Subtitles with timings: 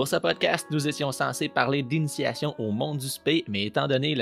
[0.00, 4.16] Pour ce podcast, nous étions censés parler d'initiation au monde du spé, mais étant donné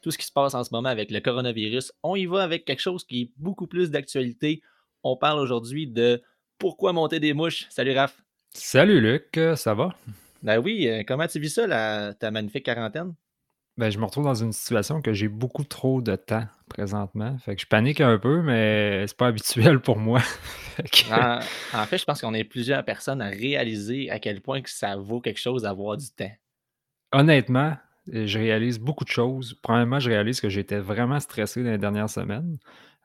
[0.00, 2.64] tout ce qui se passe en ce moment avec le coronavirus, on y va avec
[2.64, 4.62] quelque chose qui est beaucoup plus d'actualité.
[5.04, 6.20] On parle aujourd'hui de
[6.58, 7.66] pourquoi monter des mouches.
[7.70, 8.20] Salut Raph.
[8.52, 9.94] Salut Luc, ça va?
[10.42, 13.14] Ben oui, euh, comment tu vis ça, ta magnifique quarantaine?
[13.76, 17.36] Ben, je me retrouve dans une situation que j'ai beaucoup trop de temps présentement.
[17.38, 20.20] Fait que je panique un peu, mais c'est pas habituel pour moi.
[21.10, 24.96] en, fait, je pense qu'on est plusieurs personnes à réaliser à quel point que ça
[24.96, 26.32] vaut quelque chose d'avoir du temps.
[27.12, 27.76] Honnêtement,
[28.10, 29.54] je réalise beaucoup de choses.
[29.62, 32.58] Premièrement, je réalise que j'étais vraiment stressé dans les dernières semaines.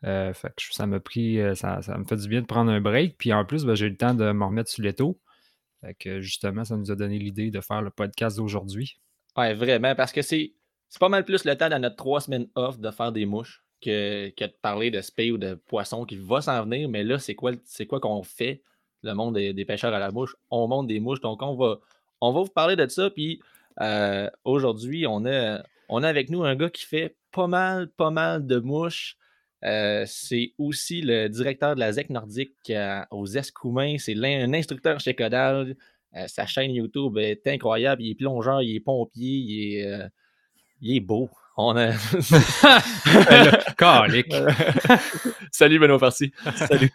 [0.04, 2.80] Euh, fait que ça m'a pris, euh, ça, me fait du bien de prendre un
[2.80, 3.18] break.
[3.18, 5.20] Puis en plus, ben, j'ai eu le temps de me remettre sur l'étau.
[5.81, 9.00] Fait que justement, ça nous a donné l'idée de faire le podcast d'aujourd'hui.
[9.36, 10.54] Ouais, vraiment, parce que c'est
[10.90, 13.64] c'est pas mal plus le temps dans notre trois semaines off de faire des mouches
[13.82, 16.90] que, de parler de spé ou de poisson qui va s'en venir.
[16.90, 18.62] Mais là, c'est quoi, c'est quoi qu'on fait,
[19.04, 20.36] le monde des, pêcheurs à la mouche?
[20.50, 21.22] On monte des mouches.
[21.22, 21.80] Donc, on va,
[22.22, 23.10] on va vous parler de ça.
[23.10, 23.42] Puis
[23.82, 28.46] euh, aujourd'hui, on a, on avec nous un gars qui fait pas mal, pas mal
[28.46, 29.18] de mouches.
[29.64, 33.98] Euh, c'est aussi le directeur de la ZEC nordique euh, aux Escoumins.
[33.98, 35.76] C'est un instructeur chez Codal.
[36.28, 38.02] sa chaîne YouTube est incroyable.
[38.02, 40.10] Il est plongeur, il est pompier, il est
[40.81, 41.30] il est beau.
[41.56, 41.92] On a.
[43.78, 44.33] Calique.
[45.52, 46.31] Salut Benoît Farsi.
[46.56, 46.92] Salut.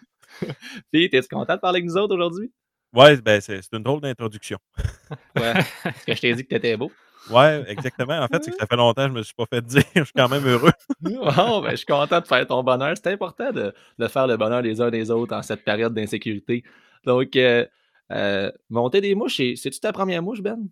[0.91, 2.51] Puis, t'es-tu content de parler avec nous autres aujourd'hui?
[2.93, 4.57] Ouais, ben c'est une drôle d'introduction.
[5.35, 5.53] ouais.
[5.83, 6.91] Parce que je t'ai dit que t'étais beau.
[7.29, 8.19] Ouais, exactement.
[8.19, 9.83] En fait, c'est que ça fait longtemps que je me suis pas fait dire.
[9.95, 10.71] Je suis quand même heureux.
[11.05, 12.93] oh, ben, je suis content de faire ton bonheur.
[12.95, 16.63] C'est important de, de, faire le bonheur des uns des autres en cette période d'insécurité.
[17.05, 17.65] Donc, euh,
[18.11, 20.67] euh, monter des mouches, c'est-tu ta première mouche, Ben?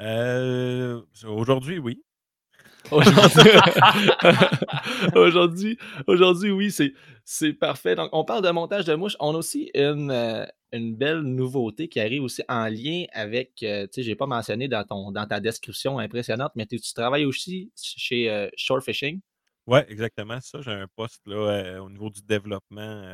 [0.00, 2.02] Euh, aujourd'hui, oui.
[5.14, 5.78] Aujourd'hui,
[6.50, 6.74] oui,
[7.24, 7.94] c'est, parfait.
[7.94, 9.16] Donc, on parle de montage de mouches.
[9.20, 13.86] On a aussi une, euh, une belle nouveauté qui arrive aussi en lien avec, euh,
[13.86, 17.70] tu sais, j'ai pas mentionné dans, ton, dans ta description impressionnante, mais tu, travailles aussi
[17.76, 19.20] chez euh, Shore Fishing?
[19.66, 20.40] Oui, exactement.
[20.40, 23.04] Ça, j'ai un poste là, au niveau du développement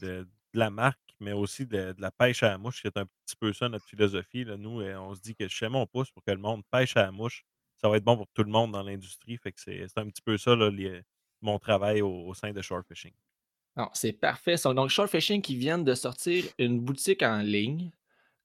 [0.00, 2.80] de, la marque, mais aussi de, la pêche à la mouche.
[2.82, 4.46] C'est un petit peu ça notre philosophie.
[4.46, 7.02] Nous, on se dit que je fais mon pouce pour que le monde pêche à
[7.02, 7.44] la mouche
[7.84, 9.36] ça va être bon pour tout le monde dans l'industrie.
[9.36, 10.56] Fait que c'est un petit peu ça,
[11.42, 13.12] mon travail au, sein de Short Fishing.
[13.92, 14.54] c'est parfait.
[14.64, 17.90] Donc, Short Fishing qui vient de sortir une boutique en ligne.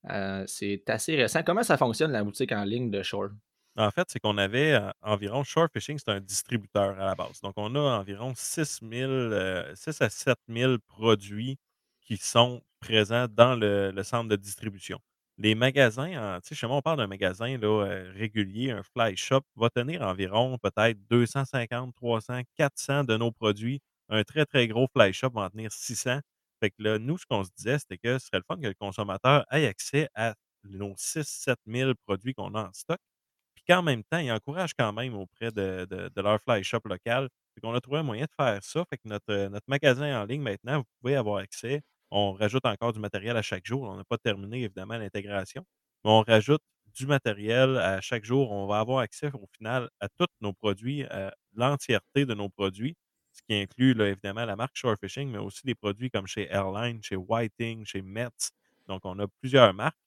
[0.09, 1.41] Euh, c'est assez récent.
[1.43, 3.29] Comment ça fonctionne, la boutique en ligne de Shore?
[3.77, 7.39] En fait, c'est qu'on avait euh, environ, Short Fishing, c'est un distributeur à la base.
[7.39, 11.57] Donc, on a environ 6, 000, euh, à 7 000 produits
[12.01, 14.99] qui sont présents dans le centre de distribution.
[15.41, 19.39] Les magasins, tu sais, chez moi, on parle d'un magasin euh, régulier, un fly shop,
[19.55, 23.79] va tenir environ peut-être 250, 300, 400 de nos produits.
[24.09, 26.19] Un très, très gros fly shop va en tenir 600.
[26.59, 28.67] Fait que là, nous, ce qu'on se disait, c'était que ce serait le fun que
[28.67, 30.35] le consommateur ait accès à
[30.65, 32.99] nos 6 7 000 produits qu'on a en stock.
[33.55, 37.29] Puis qu'en même temps, il encourage quand même auprès de, de, leur fly shop local.
[37.55, 38.83] Fait qu'on a trouvé un moyen de faire ça.
[38.89, 42.93] Fait que notre, notre magasin en ligne, maintenant, vous pouvez avoir accès on rajoute encore
[42.93, 43.83] du matériel à chaque jour.
[43.83, 45.63] On n'a pas terminé, évidemment, l'intégration,
[46.03, 46.61] mais on rajoute
[46.95, 48.51] du matériel à chaque jour.
[48.51, 52.95] On va avoir accès au final à tous nos produits, à l'entièreté de nos produits,
[53.33, 57.01] ce qui inclut évidemment la marque Shore Fishing, mais aussi des produits comme chez Airline,
[57.03, 58.51] chez Whiting, chez Metz.
[58.87, 59.97] Donc, on a plusieurs marques.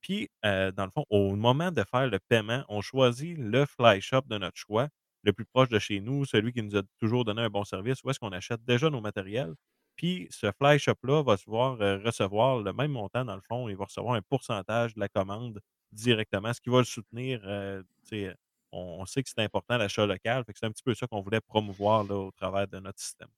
[0.00, 4.00] Puis, euh, dans le fond, au moment de faire le paiement, on choisit le fly
[4.00, 4.88] shop de notre choix,
[5.24, 7.98] le plus proche de chez nous, celui qui nous a toujours donné un bon service,
[8.04, 9.54] où est-ce qu'on achète déjà nos matériels.
[9.98, 13.76] Puis ce fly shop-là va pouvoir euh, recevoir le même montant, dans le fond, il
[13.76, 17.40] va recevoir un pourcentage de la commande directement, ce qui va le soutenir.
[17.44, 17.82] Euh,
[18.70, 22.04] on, sait que c'est important l'achat local, c'est un petit peu ça qu'on voulait promouvoir
[22.04, 23.28] là, au travers de notre système.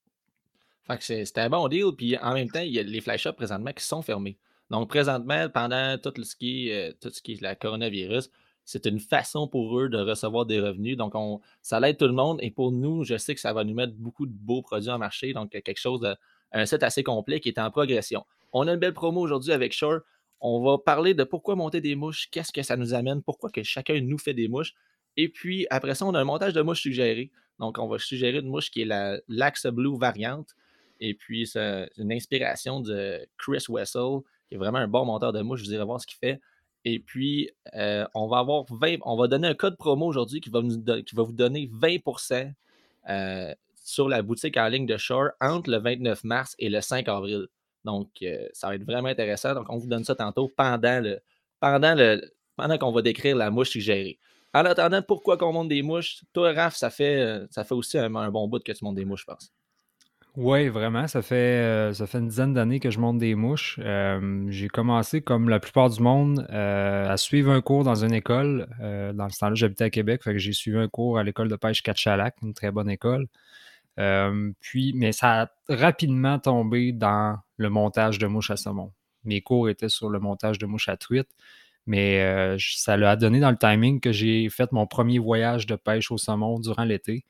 [1.01, 3.73] C'est un bon deal, puis en même temps, il y a les fly shops présentement
[3.73, 4.37] qui sont fermés.
[4.71, 8.29] Donc présentement, pendant tout ce qui est, tout ce qui est la coronavirus,
[8.65, 10.97] c'est une façon pour eux de recevoir des revenus.
[10.97, 12.39] Donc, on, ça l'aide tout le monde.
[12.41, 14.99] Et pour nous, je sais que ça va nous mettre beaucoup de beaux produits en
[14.99, 15.33] marché.
[15.33, 16.15] Donc, quelque chose de,
[16.53, 18.25] un set assez complet qui est en progression.
[18.53, 20.01] On a une belle promo aujourd'hui avec Shore.
[20.41, 23.63] On va parler de pourquoi monter des mouches, qu'est-ce que ça nous amène, pourquoi que
[23.63, 24.75] chacun nous fait des mouches.
[25.17, 27.31] Et puis après ça, on a un montage de mouches suggéré.
[27.59, 30.57] Donc, on va suggérer une mouche qui est la Lax Blue variante.
[30.99, 35.43] Et puis, c'est une inspiration de Chris Wessel, qui est vraiment un bon monteur de
[35.43, 35.61] mouches.
[35.61, 36.41] Je vous irez voir ce qu'il fait.
[36.87, 40.49] Et puis, euh, on va avoir 20, on va donner un code promo aujourd'hui qui,
[40.49, 40.63] va
[41.03, 42.53] qui va vous donner 20%
[43.09, 43.55] euh,
[43.91, 47.47] sur la boutique en ligne de Shore entre le 29 mars et le 5 avril.
[47.85, 49.55] Donc, euh, ça va être vraiment intéressant.
[49.55, 51.21] Donc, on vous donne ça tantôt pendant le
[51.61, 52.21] pendant le
[52.57, 54.19] pendant qu'on va décrire la mouche suggérée.
[54.53, 56.25] En attendant, pourquoi qu'on monte des mouches?
[56.33, 59.21] Toi, Raph, ça fait, ça fait aussi un, bon bout que tu montes des mouches,
[59.21, 59.53] je pense.
[60.37, 61.09] Oui, vraiment.
[61.09, 63.81] Ça fait, euh, ça fait une dizaine d'années que je monte des mouches.
[63.83, 68.15] Euh, j'ai commencé, comme la plupart du monde, euh, à suivre un cours dans une
[68.15, 68.69] école.
[68.79, 71.83] dans ce temps-là, j'habitais à Québec, fait j'ai suivi un cours à l'école de pêche
[71.83, 73.27] Catchalac, une très bonne école.
[74.61, 78.93] Puis, mais ça a rapidement tombé dans le montage de mouches à saumon.
[79.25, 81.29] Mes cours étaient sur le montage de mouches à truite,
[81.87, 86.11] mais ça l'a donné dans le timing que j'ai fait mon premier voyage de pêche
[86.11, 87.25] au saumon durant l'été.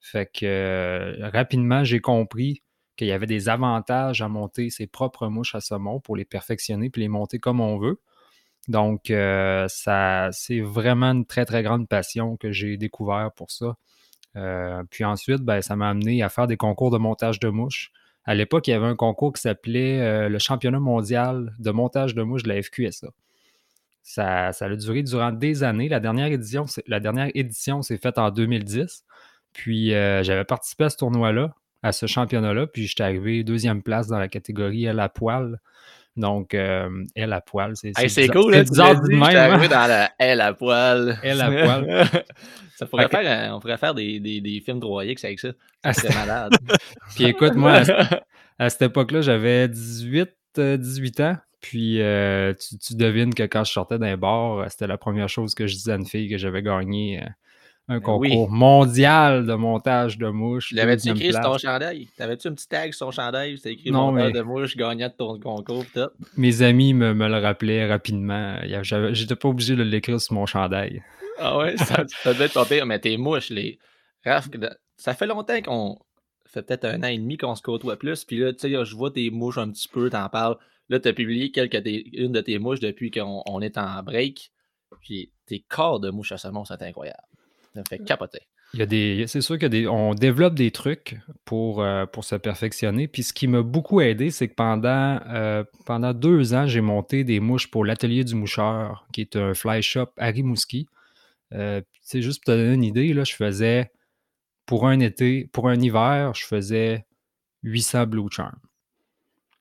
[0.00, 2.62] Fait que euh, rapidement, j'ai compris
[2.96, 6.90] qu'il y avait des avantages à monter ses propres mouches à saumon pour les perfectionner
[6.90, 8.00] puis les monter comme on veut.
[8.68, 13.76] Donc, euh, ça, c'est vraiment une très, très grande passion que j'ai découvert pour ça.
[14.36, 17.92] Euh, puis ensuite, ben, ça m'a amené à faire des concours de montage de mouches.
[18.24, 22.22] À l'époque, il y avait un concours qui s'appelait le championnat mondial de montage de
[22.22, 23.08] mouches de la FQSA.
[24.02, 25.88] Ça, ça a duré durant des années.
[25.88, 27.00] La dernière édition, la
[27.82, 29.04] s'est faite en 2010.
[29.52, 34.06] Puis euh, j'avais participé à ce tournoi-là, à ce championnat-là, puis j'étais arrivé deuxième place
[34.06, 35.60] dans la catégorie à poil.
[36.20, 39.22] Donc, euh, elle à poil, c'est C'est cool, c'est bizarre du même.
[39.22, 41.18] arrivé dans la Elle à poil.
[41.22, 42.08] Elle à poil.
[42.76, 45.48] ça pourrait faire, on pourrait faire des, des, des films 3X avec ça.
[45.92, 46.52] C'est malade.
[47.14, 47.82] puis écoute, moi,
[48.58, 51.36] à, cette époque-là, j'avais 18, 18 euh, ans.
[51.60, 52.00] Puis
[52.58, 55.74] tu, tu, devines que quand je sortais d'un bar, c'était la première chose que je
[55.74, 57.22] disais à une fille que j'avais gagné
[57.90, 60.72] un ben concours mondial de montage de mouches.
[60.72, 62.06] L'avais-tu écrit sur ton chandail?
[62.16, 63.56] T'avais-tu un petit tag sur ton chandail?
[63.56, 65.84] C'était écrit non, montage de mouches gagnant de ton concours.
[65.92, 66.08] Tout?
[66.36, 68.56] Mes amis me, me, le rappelaient rapidement.
[69.12, 71.02] J'étais pas obligé de l'écrire sur mon chandail.
[71.38, 72.86] Ah ouais, ça, ça devait être pas pire.
[72.86, 73.78] Mais tes mouches, les.
[74.24, 74.48] Raph,
[74.96, 75.98] ça fait longtemps qu'on.
[76.46, 78.24] fait peut-être un an et demi qu'on se côtoie plus.
[78.24, 80.56] Puis là, tu sais, je vois tes mouches un petit peu, t'en parles.
[80.90, 84.52] Là, tu as publié quelques une de tes mouches depuis qu'on est en break.
[85.00, 87.18] Puis tes corps de mouches à saumon sont incroyables.
[87.74, 88.40] Ça fait capoter.
[88.72, 93.08] Il y a des, c'est sûr qu'on développe des trucs pour, euh, pour se perfectionner.
[93.08, 97.24] Puis ce qui m'a beaucoup aidé, c'est que pendant, euh, pendant deux ans, j'ai monté
[97.24, 100.86] des mouches pour l'atelier du moucheur, qui est un fly shop à Rimouski.
[101.52, 103.90] Euh, c'est juste pour te donner une idée, là, je faisais
[104.66, 107.04] pour un été, pour un hiver, je faisais
[107.64, 108.56] 800 Blue Charm.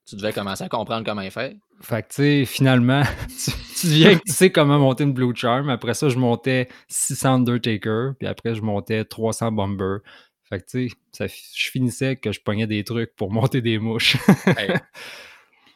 [0.06, 1.32] Tu devais commencer à comprendre comment il
[1.82, 2.04] fait.
[2.04, 3.04] Que, tu sais, finalement,
[3.80, 5.70] tu, viens que tu sais comment monter une Blue Charm.
[5.70, 9.98] Après ça, je montais 600 Undertaker, puis après, je montais 300 Bomber.
[10.44, 14.18] Fait que, tu sais, je finissais que je pognais des trucs pour monter des mouches.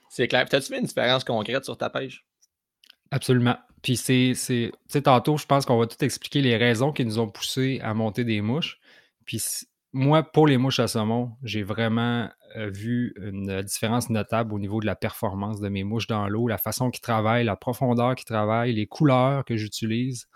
[0.09, 0.47] C'est clair.
[0.47, 2.25] T'as-tu vu une différence concrète sur ta pêche?
[3.11, 3.57] Absolument.
[3.81, 7.19] Puis c'est, tu sais, tantôt, je pense qu'on va tout expliquer les raisons qui nous
[7.19, 8.79] ont poussé à monter des mouches.
[9.25, 9.41] Puis
[9.91, 14.85] moi, pour les mouches à saumon, j'ai vraiment vu une différence notable au niveau de
[14.85, 18.73] la performance de mes mouches dans l'eau, la façon qu'ils travaillent, la profondeur qu'ils travaillent,
[18.73, 20.27] les couleurs que j'utilise.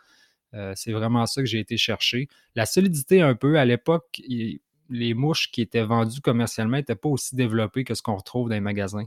[0.53, 2.27] Euh, c'est vraiment ça que j'ai été chercher.
[2.55, 4.21] La solidité, un peu, à l'époque,
[4.89, 8.55] les mouches qui étaient vendues commercialement n'étaient pas aussi développées que ce qu'on retrouve dans
[8.55, 9.05] les magasins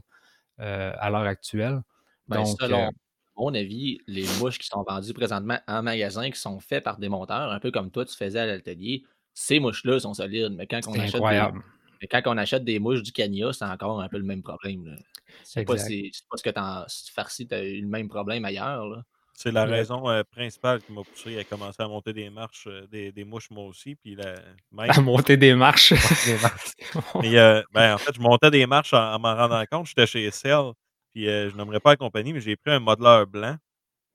[0.59, 1.81] euh, à l'heure actuelle.
[2.27, 2.91] Ben, Donc, selon
[3.37, 7.09] mon avis, les mouches qui sont vendues présentement en magasin, qui sont faites par des
[7.09, 10.79] monteurs, un peu comme toi, tu faisais à l'atelier, ces mouches-là sont solides, mais quand
[10.87, 11.59] on, achète des,
[12.07, 14.95] quand on achète des mouches du Kenya, c'est encore un peu le même problème.
[15.43, 19.03] C'est pas, si, pas ce que tu farci, tu as eu le même problème ailleurs.
[19.33, 22.85] C'est la raison euh, principale qui m'a poussé à commencer à monter des marches, euh,
[22.87, 23.95] des, mouches moi aussi.
[23.95, 24.15] Puis
[24.77, 25.93] À monter des marches.
[27.23, 29.87] Euh, ben, en fait, je montais des marches en, m'en rendant compte.
[29.87, 30.73] J'étais chez Cell,
[31.13, 33.57] puis je n'aimerais pas la compagnie, mais j'ai pris un modeleur blanc.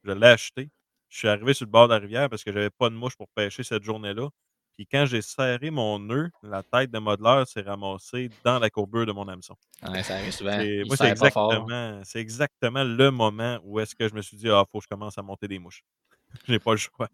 [0.04, 0.70] Je l'ai acheté.
[1.08, 3.16] Je suis arrivé sur le bord de la rivière parce que j'avais pas de mouches
[3.16, 4.28] pour pêcher cette journée-là.
[4.76, 9.06] Puis quand j'ai serré mon nœud, la tête de modeleur s'est ramassée dans la courbure
[9.06, 9.54] de mon hameçon.
[9.88, 10.56] Ouais, ça arrive souvent.
[10.86, 14.64] moi, c'est exactement, c'est exactement le moment où est-ce que je me suis dit, ah,
[14.70, 15.82] faut que je commence à monter des mouches.
[16.46, 17.08] j'ai pas le choix.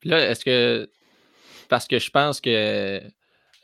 [0.00, 0.90] Puis là, est-ce que.
[1.68, 3.00] Parce que je pense que.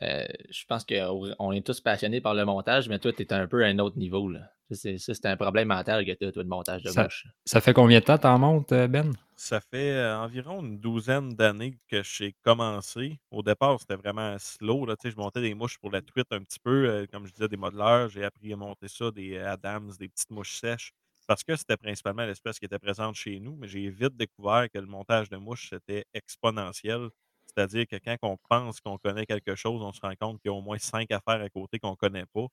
[0.01, 3.47] Euh, je pense qu'on est tous passionnés par le montage, mais toi, tu es un
[3.47, 4.29] peu à un autre niveau.
[4.29, 4.51] Là.
[4.71, 7.07] C'est un problème mental que tu as, toi, de montage de ça,
[7.45, 9.13] Ça fait combien de temps t'en montes, euh, Ben?
[9.35, 13.19] Ça fait euh, environ une douzaine d'années que j'ai commencé.
[13.31, 14.85] Au départ, c'était vraiment slow.
[14.85, 17.47] Là, je montais des mouches pour la truite un petit peu, euh, comme je disais,
[17.47, 18.09] des modeleurs.
[18.09, 20.93] J'ai appris à monter ça, des Adams, des petites mouches sèches,
[21.27, 23.55] parce que c'était principalement l'espèce qui était présente chez nous.
[23.57, 27.09] Mais j'ai vite découvert que le montage de mouches, c'était exponentiel.
[27.45, 30.53] C'est-à-dire que quand on pense qu'on connaît quelque chose, on se rend compte qu'il y
[30.53, 32.47] a au moins cinq affaires à côté qu'on ne connaît pas.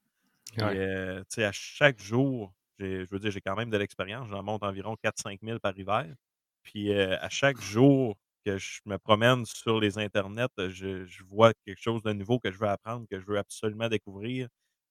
[0.59, 4.29] Et, à chaque jour, je veux dire, j'ai quand même de l'expérience.
[4.29, 6.07] J'en monte environ 4-5 000 par hiver.
[6.63, 11.81] Puis à chaque jour que je me promène sur les internets, je, je vois quelque
[11.81, 14.49] chose de nouveau que je veux apprendre, que je veux absolument découvrir.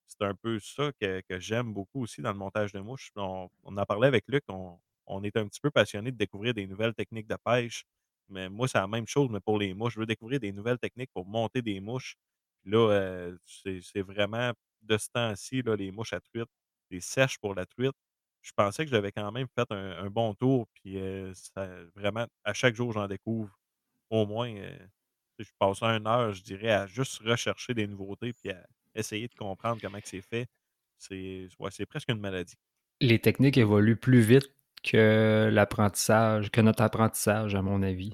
[0.08, 3.12] C'est un peu ça que, que j'aime beaucoup aussi dans le montage de mouches.
[3.16, 6.54] On, on en parlait avec Luc, on, on est un petit peu passionné de découvrir
[6.54, 7.86] des nouvelles techniques de pêche.
[8.30, 9.94] Mais moi, c'est la même chose, mais pour les mouches.
[9.96, 12.16] Je veux découvrir des nouvelles techniques pour monter des mouches.
[12.62, 16.50] Puis là, euh, c'est vraiment de ce temps-ci, là, les mouches à truite,
[16.90, 17.94] les sèches pour la truite.
[18.42, 20.68] Je pensais que j'avais quand même fait un, un bon tour.
[20.74, 23.52] Puis euh, ça- vraiment, à chaque jour, j'en découvre
[24.10, 24.54] au moins.
[24.56, 24.78] euh,
[25.40, 29.34] je passe une heure, je dirais, à juste rechercher des nouveautés puis à essayer de
[29.36, 30.48] comprendre comment que c'est fait.
[30.98, 32.56] C'est ouais, c'est presque une maladie.
[33.00, 34.52] Les techniques évoluent plus vite
[34.84, 38.12] que l'apprentissage, que notre apprentissage, à mon avis.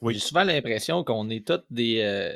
[0.00, 0.14] Oui.
[0.14, 2.00] J'ai souvent l'impression qu'on est tous des.
[2.00, 2.34] euh,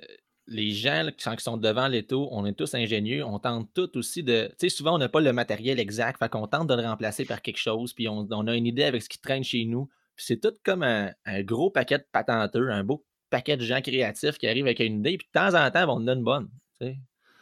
[0.50, 3.25] les gens là, qui sont- devant l'étau, on est tous ingénieux.
[3.25, 4.49] On tente tous aussi de.
[4.59, 6.19] Tu sais, souvent, on n'a pas le matériel exact.
[6.19, 7.95] Fait qu'on tente de le remplacer par quelque chose.
[7.95, 9.87] Puis on, on a une idée avec ce qui traîne chez nous.
[10.16, 13.80] Puis c'est tout comme un, un gros paquet de patenteux, un beau paquet de gens
[13.80, 15.16] créatifs qui arrivent avec une idée.
[15.16, 16.50] Puis de temps en temps, on en donne une bonne.
[16.80, 16.99] tu sais.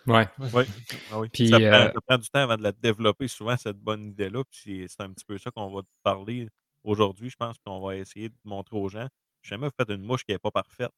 [0.06, 0.26] Ouais.
[0.54, 0.64] Oui,
[1.12, 1.28] ah oui.
[1.32, 4.08] Puis, ça, prend, euh, ça prend du temps avant de la développer, souvent, cette bonne
[4.08, 4.42] idée-là.
[4.50, 6.48] Puis c'est c'est un petit peu ça qu'on va te parler
[6.84, 9.06] aujourd'hui, je pense, qu'on va essayer de montrer aux gens.
[9.42, 10.90] Jamais vous faites une mouche qui n'est pas parfaite.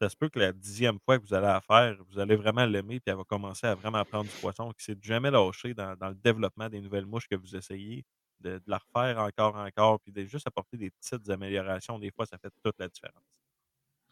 [0.00, 2.66] Ça se peut que la dixième fois que vous allez la faire, vous allez vraiment
[2.66, 4.70] l'aimer, puis elle va commencer à vraiment prendre du poisson.
[4.72, 8.04] Qui c'est de jamais lâcher dans, le développement des nouvelles mouches que vous essayez,
[8.40, 11.98] de, la refaire encore, encore, puis de juste apporter des petites améliorations.
[11.98, 13.22] Des fois, ça fait toute la différence.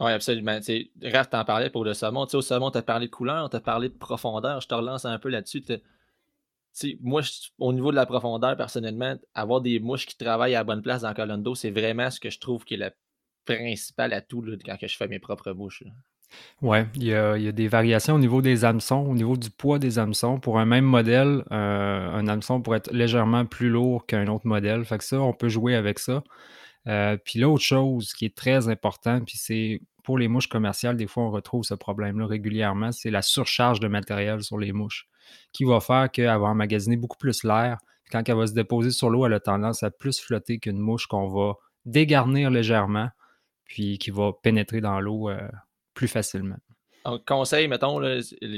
[0.00, 0.58] Oui, absolument.
[0.58, 2.26] Tu sais, Raph, t'en parlais pour le saumon.
[2.26, 4.60] Tu sais, au saumon, t'as parlé de couleur, t'as parlé de profondeur.
[4.60, 5.62] Je te relance un peu là-dessus.
[7.00, 7.22] Moi,
[7.58, 11.02] au niveau de la profondeur, personnellement, avoir des mouches qui travaillent à la bonne place
[11.02, 12.90] dans la colonne d'eau, c'est vraiment ce que je trouve qui est le
[13.44, 15.84] principal atout là, quand que je fais mes propres mouches.
[16.62, 19.98] Ouais, il y a, des variations au niveau des hameçons, au niveau du poids des
[19.98, 20.40] hameçons.
[20.40, 24.84] Pour un même modèle, euh, un hameçon pourrait être légèrement plus lourd qu'un autre modèle.
[24.84, 26.24] Fait que ça, on peut jouer avec ça.
[26.86, 31.06] Euh, puis l'autre chose qui est très important, puis c'est pour les mouches commerciales, des
[31.06, 35.08] fois on retrouve ce problème-là régulièrement, c'est la surcharge de matériel sur les mouches,
[35.52, 37.78] qui va faire qu'elle va emmagasiner beaucoup plus l'air.
[38.12, 41.06] Quand elle va se déposer sur l'eau, elle a tendance à plus flotter qu'une mouche
[41.06, 41.54] qu'on va
[41.86, 43.08] dégarnir légèrement,
[43.64, 45.48] puis qui va pénétrer dans l'eau euh,
[45.94, 46.56] plus facilement.
[47.04, 48.00] Donc, conseil, mettons,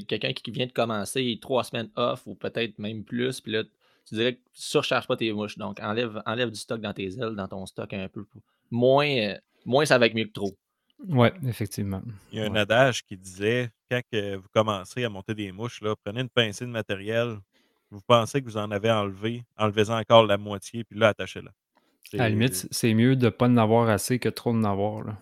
[0.07, 3.65] quelqu'un qui vient de commencer, trois semaines off ou peut-être même plus, puis là,
[4.07, 5.59] tu dirais que tu surcharges pas tes mouches.
[5.59, 8.25] Donc, enlève, enlève du stock dans tes ailes, dans ton stock un peu.
[8.71, 10.57] Moins, euh, moins ça va être mieux que trop.
[11.09, 12.03] Ouais, effectivement.
[12.33, 15.83] Il y a un adage qui disait quand que vous commencez à monter des mouches,
[15.83, 17.39] là, prenez une pincée de matériel.
[17.91, 21.51] Vous pensez que vous en avez enlevé, enlevez-en encore la moitié, puis là, attachez-la.
[22.15, 25.03] À la limite, c'est mieux de ne pas en avoir assez que trop d'en avoir.
[25.05, 25.19] Là.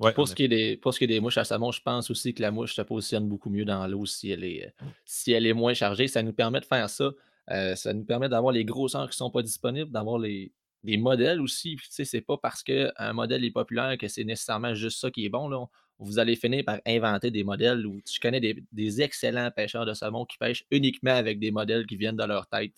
[0.00, 1.70] Ouais, Pour en ce, qui est des, pour ce qui est des mouches à saumon,
[1.70, 4.66] je pense aussi que la mouche se positionne beaucoup mieux dans l'eau si elle est,
[4.66, 6.08] euh, si elle est moins chargée.
[6.08, 7.12] Ça nous permet de faire ça.
[7.50, 10.50] Euh, ça nous permet d'avoir les grosseurs qui ne sont pas disponibles, d'avoir les,
[10.82, 11.76] des modèles aussi.
[11.76, 15.10] Puis, tu sais, c'est pas parce qu'un modèle est populaire que c'est nécessairement juste ça
[15.10, 15.48] qui est bon.
[15.48, 15.64] Là.
[15.98, 19.94] Vous allez finir par inventer des modèles où tu connais des, des excellents pêcheurs de
[19.94, 22.74] saumon qui pêchent uniquement avec des modèles qui viennent de leur tête.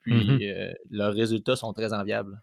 [0.00, 0.38] Puis, Mhm.
[0.42, 2.40] euh, leurs résultats sont très enviables.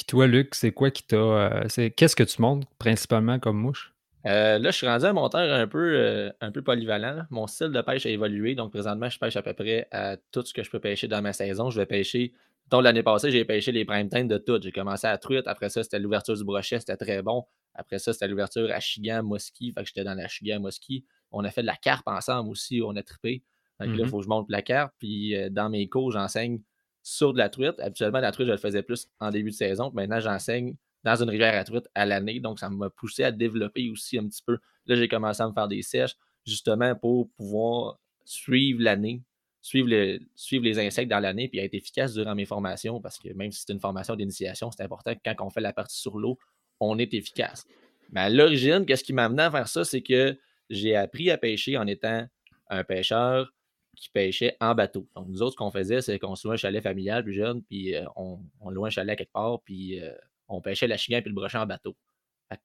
[0.00, 1.16] Puis toi, Luc, c'est quoi qui t'a.
[1.16, 3.92] euh, Qu'est-ce que tu montes principalement comme mouche?
[4.26, 7.24] Euh, là, je suis rendu un monteur un peu, euh, un peu polyvalent.
[7.28, 8.54] Mon style de pêche a évolué.
[8.54, 11.20] Donc, présentement, je pêche à peu près à tout ce que je peux pêcher dans
[11.20, 11.68] ma saison.
[11.68, 12.32] Je vais pêcher.
[12.70, 14.58] Donc, l'année passée, j'ai pêché les prime time de tout.
[14.62, 15.46] J'ai commencé à truite.
[15.46, 16.80] Après ça, c'était l'ouverture du brochet.
[16.80, 17.44] C'était très bon.
[17.74, 19.70] Après ça, c'était l'ouverture à Chigan, Mosquée.
[19.74, 21.04] Fait que j'étais dans la Chigan, Mosquée.
[21.30, 22.80] On a fait de la carpe ensemble aussi.
[22.82, 23.42] On a trippé.
[23.76, 24.08] Fait que là, il Mhm.
[24.08, 24.94] faut que je monte la carpe.
[24.98, 26.60] Puis, euh, dans mes cours, j'enseigne
[27.02, 27.78] sur de la truite.
[27.80, 29.90] Habituellement, la truite, je le faisais plus en début de saison.
[29.94, 32.40] Maintenant, j'enseigne dans une rivière à truite à l'année.
[32.40, 34.58] Donc, ça m'a poussé à développer aussi un petit peu.
[34.86, 36.14] Là, j'ai commencé à me faire des sèches,
[36.46, 39.22] justement pour pouvoir suivre l'année,
[39.62, 43.52] suivre, suivre les insectes dans l'année, puis être efficace durant mes formations, parce que même
[43.52, 46.38] si c'est une formation d'initiation, c'est important que quand on fait la partie sur l'eau,
[46.80, 47.66] on est efficace.
[48.12, 50.36] Mais à l'origine, qu'est-ce qui m'a amené à faire ça, c'est que
[50.68, 52.26] j'ai appris à pêcher en étant
[52.68, 53.52] un pêcheur
[53.96, 55.08] qui pêchait en bateau.
[55.14, 57.62] Donc, nous autres, ce qu'on faisait, c'est qu'on se louait un chalet familial plus jeune,
[57.62, 60.12] puis euh, on, louait un chalet à quelque part, puis euh,
[60.48, 61.96] on pêchait la chigan puis le brochet en bateau.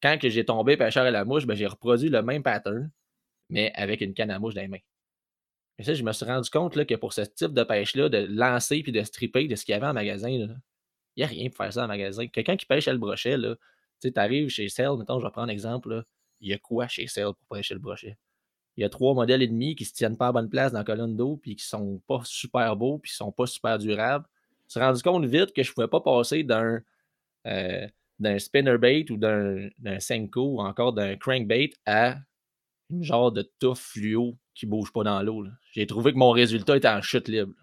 [0.02, 2.90] Quand j'ai tombé pêcheur à la mouche, ben, j'ai reproduit le même pattern,
[3.50, 4.80] mais avec une canne à mouche dans les mains.
[5.78, 8.26] Et ça, je me suis rendu compte là, que pour ce type de pêche-là, de
[8.30, 10.58] lancer puis de stripper de ce qu'il y avait en magasin, il
[11.18, 12.28] n'y a rien pour faire ça en magasin.
[12.28, 13.36] Quelqu'un qui pêche à le brochet,
[14.02, 16.04] tu arrives chez Cell, mettons, je vais prendre un exemple,
[16.40, 18.18] il y a quoi chez Cell pour pêcher le brochet?
[18.78, 20.72] Il y a trois modèles et demi qui ne se tiennent pas à bonne place
[20.72, 23.78] dans la colonne d'eau, puis qui sont pas super beaux, puis qui sont pas super
[23.78, 24.26] durables.
[24.62, 26.82] Je me suis rendu compte vite que je ne pouvais pas passer d'un
[27.48, 27.88] euh,
[28.40, 32.18] spinnerbait ou d'un Senko ou encore d'un crankbait à
[32.90, 35.46] une genre de touffe fluo qui bouge pas dans l'eau.
[35.72, 37.54] J'ai trouvé que mon résultat était en chute libre.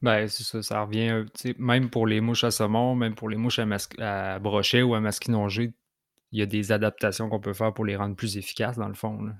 [0.00, 3.36] Ben, c'est ça, ça revient, euh, même pour les mouches à saumon, même pour les
[3.36, 3.66] mouches à,
[3.98, 5.72] à brochet ou à masquinongé,
[6.32, 8.94] il y a des adaptations qu'on peut faire pour les rendre plus efficaces, dans le
[8.94, 9.30] fond.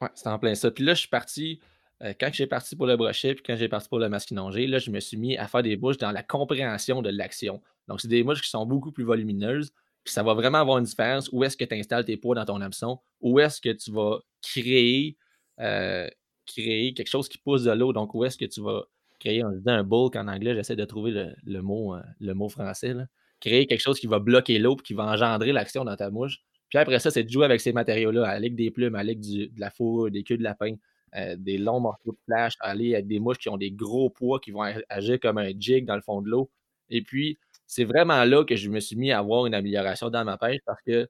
[0.00, 0.70] Ouais, c'est en plein ça.
[0.70, 1.60] Puis là, je suis parti,
[2.02, 4.78] euh, quand j'ai parti pour le brochet, puis quand j'ai parti pour le masquinongé, là,
[4.78, 7.60] je me suis mis à faire des mouches dans la compréhension de l'action.
[7.88, 9.72] Donc, c'est des mouches qui sont beaucoup plus volumineuses,
[10.04, 12.44] puis ça va vraiment avoir une différence où est-ce que tu installes tes poids dans
[12.44, 15.16] ton hameçon, où est-ce que tu vas créer,
[15.60, 16.08] euh,
[16.46, 18.84] créer quelque chose qui pousse de l'eau, donc où est-ce que tu vas
[19.18, 22.94] créer, on un bulk en anglais, j'essaie de trouver le, mot, euh, le mot français,
[23.40, 26.40] créer quelque chose qui va bloquer l'eau, qui va engendrer l'action dans ta mouche.
[26.68, 29.70] Puis après ça, c'est de jouer avec ces matériaux-là, avec des plumes, avec de la
[29.70, 30.74] fourrure, des queues de lapin,
[31.16, 34.40] euh, des longs morceaux de flash, aller avec des mouches qui ont des gros poids,
[34.40, 36.50] qui vont agir comme un jig dans le fond de l'eau.
[36.90, 40.24] Et puis, c'est vraiment là que je me suis mis à avoir une amélioration dans
[40.24, 41.08] ma pêche parce que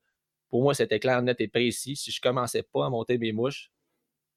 [0.51, 1.97] pour moi, c'était clair, net et précis.
[1.97, 3.71] Si je commençais pas à monter mes mouches,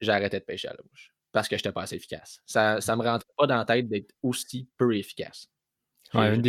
[0.02, 2.42] j'arrêtais de pêcher à la mouche parce que je n'étais pas assez efficace.
[2.46, 5.50] Ça ne me rentrait pas dans la tête d'être aussi peu efficace.
[6.14, 6.42] Une,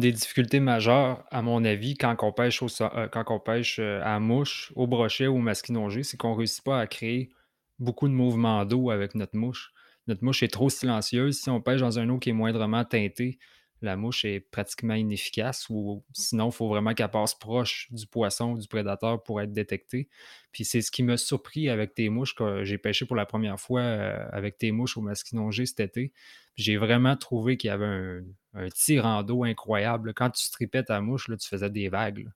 [0.00, 4.00] des, difficultés majeures, à mon avis, quand on pêche, au, euh, quand on pêche euh,
[4.02, 7.30] à mouche, au brochet ou au masquinongé, c'est qu'on ne réussit pas à créer
[7.78, 9.72] beaucoup de mouvements d'eau avec notre mouche.
[10.06, 11.38] Notre mouche est trop silencieuse.
[11.38, 13.38] Si on pêche dans un eau qui est moindrement teintée,
[13.82, 18.54] la mouche est pratiquement inefficace ou sinon, il faut vraiment qu'elle passe proche du poisson,
[18.54, 20.08] du prédateur pour être détectée.
[20.52, 23.58] Puis c'est ce qui m'a surpris avec tes mouches que j'ai pêché pour la première
[23.58, 26.12] fois euh, avec tes mouches au masquinongé cet été.
[26.56, 28.22] J'ai vraiment trouvé qu'il y avait un,
[28.54, 30.12] un tir en dos incroyable.
[30.14, 32.28] Quand tu stripais ta mouche, là, tu faisais des vagues.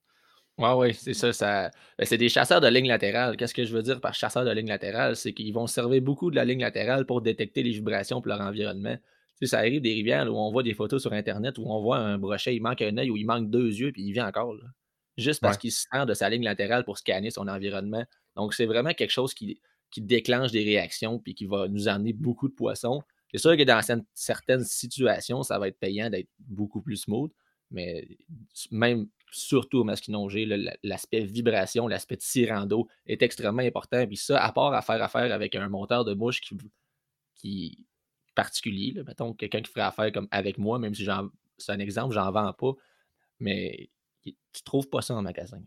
[0.58, 1.32] Oui, oui, c'est ça.
[1.32, 1.70] ça...
[1.98, 3.36] Ben, c'est des chasseurs de ligne latérale.
[3.36, 5.16] Qu'est-ce que je veux dire par chasseur de ligne latérale?
[5.16, 8.40] C'est qu'ils vont servir beaucoup de la ligne latérale pour détecter les vibrations pour leur
[8.40, 8.96] environnement.
[8.96, 11.82] Tu sais, ça arrive des rivières où on voit des photos sur Internet où on
[11.82, 14.22] voit un brochet, il manque un œil ou il manque deux yeux, puis il vit
[14.22, 14.54] encore.
[15.16, 18.04] Juste parce qu'il se sert de sa ligne latérale pour scanner son environnement.
[18.36, 22.12] Donc, c'est vraiment quelque chose qui, qui déclenche des réactions puis qui va nous amener
[22.12, 23.02] beaucoup de poissons.
[23.34, 23.80] C'est sûr que dans
[24.14, 27.32] certaines situations, ça va être payant d'être beaucoup plus smooth,
[27.72, 28.06] mais
[28.70, 30.46] même surtout au masquinongé,
[30.84, 34.06] l'aspect vibration, l'aspect tirant d'eau est extrêmement important.
[34.06, 36.56] Puis ça, à part à faire affaire avec un monteur de mouche qui,
[37.34, 37.84] qui
[38.36, 41.04] particulier, mettons quelqu'un qui ferait affaire comme avec moi, même si
[41.58, 42.74] c'est un exemple, j'en vends pas,
[43.40, 43.90] mais
[44.22, 45.60] tu trouves pas ça en magasin.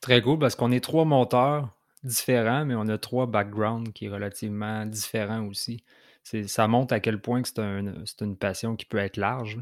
[0.00, 4.14] Très cool parce qu'on est trois monteurs différents, mais on a trois backgrounds qui sont
[4.14, 5.84] relativement différents aussi.
[6.22, 9.58] Ça montre à quel point c'est une passion qui peut être large.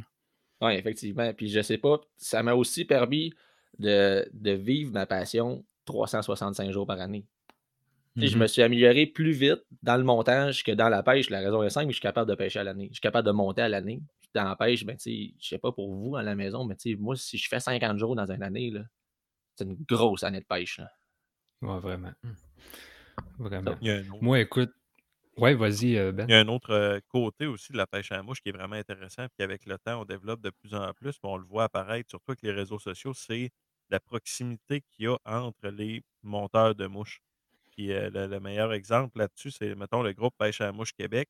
[0.60, 1.32] Oui, effectivement.
[1.34, 3.32] Puis je sais pas, ça m'a aussi permis
[3.78, 7.24] de, vivre ma passion 365 jours par année.
[8.16, 8.48] Je me mm-hmm.
[8.48, 11.30] suis amélioré plus vite dans le montage que dans la pêche.
[11.30, 12.88] La raison est simple, je suis capable de pêcher à l'année.
[12.88, 14.02] Je suis capable de monter à l'année.
[14.34, 17.38] Dans la pêche, ben, je sais pas pour vous à la maison, mais moi, si
[17.38, 18.72] je fais 50 jours dans une année,
[19.54, 20.80] c'est une grosse année de pêche.
[21.62, 22.12] Oui, vraiment.
[23.38, 23.74] Vraiment.
[24.20, 24.72] Moi, écoute,
[25.38, 26.26] oui, vas-y, euh, Ben.
[26.28, 28.48] Il y a un autre euh, côté aussi de la pêche à la mouche qui
[28.48, 31.44] est vraiment intéressant, puis avec le temps, on développe de plus en plus, on le
[31.44, 33.50] voit apparaître, surtout avec les réseaux sociaux, c'est
[33.90, 37.20] la proximité qu'il y a entre les monteurs de mouches.
[37.70, 41.28] Puis euh, le, meilleur exemple là-dessus, c'est, mettons, le groupe Pêche à la mouche Québec.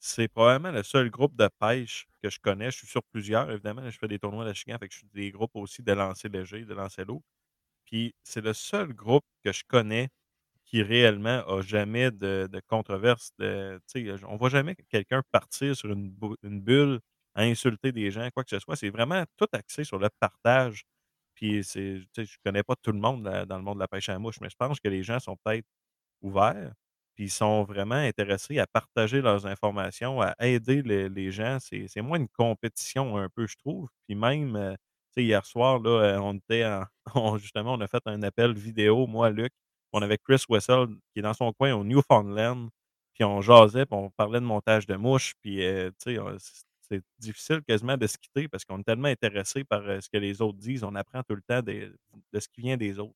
[0.00, 2.70] C'est probablement le seul groupe de pêche que je connais.
[2.70, 3.88] Je suis sur plusieurs, évidemment.
[3.90, 6.28] Je fais des tournois de chien, fait que je suis des groupes aussi de lancer
[6.28, 7.22] léger, de lancer lourd.
[7.84, 10.08] Puis c'est le seul groupe que je connais
[10.70, 13.32] qui réellement a jamais de, de controverse.
[13.38, 13.80] De,
[14.28, 16.10] on voit jamais quelqu'un partir sur une,
[16.42, 17.00] bulle
[17.34, 18.76] à insulter des gens, quoi que ce soit.
[18.76, 20.84] C'est vraiment tout axé sur le partage.
[21.34, 24.18] Puis je ne connais pas tout le monde dans le monde de la pêche à
[24.18, 25.66] mouche, mais je pense que les gens sont peut-être
[26.22, 26.72] ouverts.
[27.16, 31.58] Puis ils sont vraiment intéressés à partager leurs informations, à aider les, gens.
[31.60, 33.88] C'est moins une compétition un peu, je trouve.
[34.06, 34.76] Puis même, euh,
[35.16, 36.64] hier soir, là, euh, on était
[37.38, 39.52] justement, on a fait un appel vidéo, moi, Luc,
[39.92, 42.68] on avait Chris Wessel qui est dans son coin au Newfoundland,
[43.14, 46.20] puis on jasait, puis on parlait de montage de mouches, puis euh, tu sais,
[46.90, 50.18] c'est difficile quasiment de se quitter parce qu'on est tellement intéressé par euh, ce que
[50.18, 51.94] les autres disent, on apprend tout le temps de,
[52.38, 53.14] ce qui vient des autres.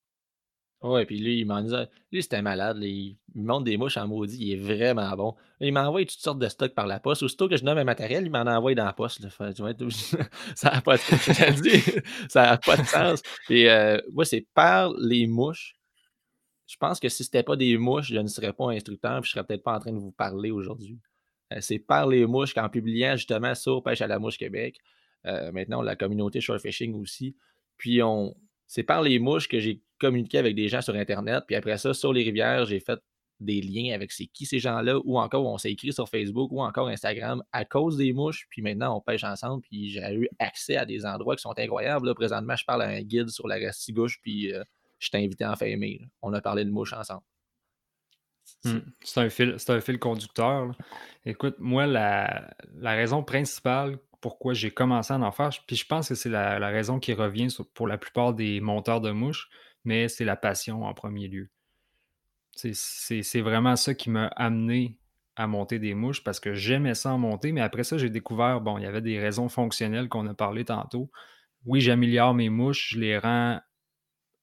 [0.82, 4.36] Ouais, puis lui, il m'en disait, lui, c'était malade, il monte des mouches en maudit,
[4.38, 5.34] il est vraiment bon.
[5.60, 7.22] Il m'envoie toutes sortes de stocks par la poste.
[7.22, 9.26] Aussitôt que je nomme un matériel, il m'en envoie dans la poste.
[9.30, 9.52] ça n'a
[10.82, 11.00] pas, de...
[12.66, 13.22] pas de sens.
[13.48, 15.74] Et euh, moi, c'est par les mouches
[16.66, 19.28] je pense que si ce n'était pas des mouches, je ne serais pas instructeur, puis
[19.28, 20.98] je serais peut-être pas en train de vous parler aujourd'hui.
[21.52, 24.78] Euh, c'est par les mouches qu'en publiant justement sur Pêche à la mouche Québec,
[25.26, 27.36] euh, maintenant la communauté short fishing aussi,
[27.76, 28.34] puis on,
[28.66, 31.94] c'est par les mouches que j'ai communiqué avec des gens sur Internet, puis après ça,
[31.94, 32.98] sur les rivières, j'ai fait
[33.40, 36.62] des liens avec c'est qui ces gens-là, ou encore on s'est écrit sur Facebook, ou
[36.62, 40.76] encore Instagram à cause des mouches, puis maintenant on pêche ensemble, puis j'ai eu accès
[40.76, 42.06] à des endroits qui sont incroyables.
[42.06, 44.62] Là, présentement, je parle à un guide sur la Restigouche, puis euh,
[45.04, 45.74] je t'ai invité en fin
[46.22, 47.22] On a parlé de mouches ensemble.
[48.64, 48.78] Mmh.
[49.02, 50.74] C'est un, fil, un fil conducteur.
[51.24, 56.14] Écoute, moi, la, raison principale pourquoi j'ai commencé à en faire, puis je pense que
[56.14, 59.50] c'est la, raison qui revient pour la plupart des monteurs de mouches,
[59.84, 61.50] mais c'est la passion en premier lieu.
[62.54, 64.96] C'est vraiment ça qui m'a amené
[65.36, 68.62] à monter des mouches parce que j'aimais ça en monter, mais après ça, j'ai découvert,
[68.62, 71.10] bon, il y avait des raisons fonctionnelles qu'on a parlé tantôt.
[71.66, 73.60] Oui, j'améliore mes mouches, je les rends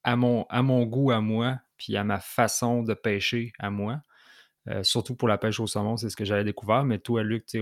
[0.04, 4.02] à mon, à mon goût à moi, puis à ma façon de pêcher à moi.
[4.68, 6.84] Euh, surtout pour la pêche au saumon, c'est ce que j'avais découvert.
[6.84, 7.60] Mais toi, Luc, tu,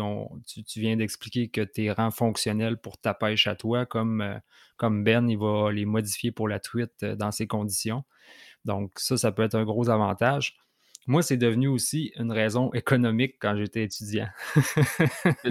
[0.77, 4.39] viens d'expliquer que tu es rend fonctionnel pour ta pêche à toi, comme, euh,
[4.77, 8.05] comme Ben, il va les modifier pour la truite euh, dans ces conditions.
[8.67, 10.59] Donc, ça, ça peut être un gros avantage.
[11.07, 14.29] Moi, c'est devenu aussi une raison économique quand j'étais étudiant.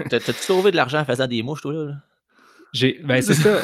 [0.08, 1.96] T'as-tu sauvé de l'argent en faisant des mouches, toi, là?
[3.04, 3.58] Ben c'est ça.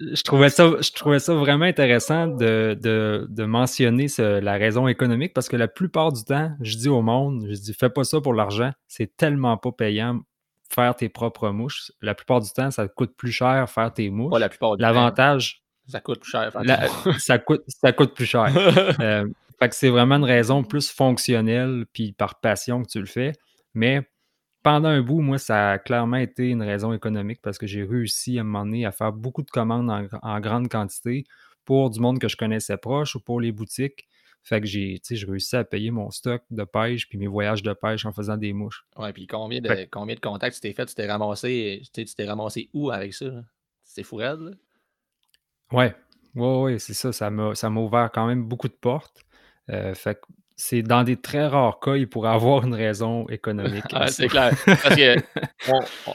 [0.00, 0.70] je, trouvais ça.
[0.80, 6.12] je trouvais ça vraiment intéressant de, de, mentionner la raison économique parce que la plupart
[6.12, 9.56] du temps, je dis au monde, je dis fais pas ça pour l'argent, c'est tellement
[9.56, 10.20] pas payant
[10.68, 11.92] faire tes propres mouches.
[12.02, 14.32] La plupart du temps, ça coûte plus cher faire tes mouches.
[14.32, 15.62] Pas la plupart du L'avantage.
[15.88, 16.52] Ça coûte plus cher.
[17.18, 18.50] ça, coûte, ça coûte plus cher.
[19.00, 19.26] euh,
[19.58, 23.32] fait que c'est vraiment une raison plus fonctionnelle puis par passion que tu le fais.
[23.74, 24.08] Mais
[24.66, 28.36] pendant un bout, moi, ça a clairement été une raison économique parce que j'ai réussi
[28.36, 29.88] à un moment donné à faire beaucoup de commandes
[30.22, 31.22] en, grande quantité
[31.64, 34.08] pour du monde que je connaissais proche ou pour les boutiques.
[34.42, 38.06] Fait que j'ai, réussi à payer mon stock de pêche puis mes voyages de pêche
[38.06, 38.84] en faisant des mouches.
[38.96, 40.86] Ouais, puis combien de, combien de contacts tu t'es fait?
[40.86, 43.26] Tu t'es ramassé, tu t'es ramassé où avec ça?
[43.84, 44.36] C'est fou là?
[45.70, 45.94] Ouais,
[46.34, 47.12] ouais, ouais, c'est ça.
[47.12, 49.22] Ça m'a ouvert quand même beaucoup de portes.
[49.70, 53.84] Euh, fait que c'est dans des très rares cas, il pourrait avoir une raison économique.
[53.92, 54.52] Ah, c'est clair.
[54.66, 55.16] Parce que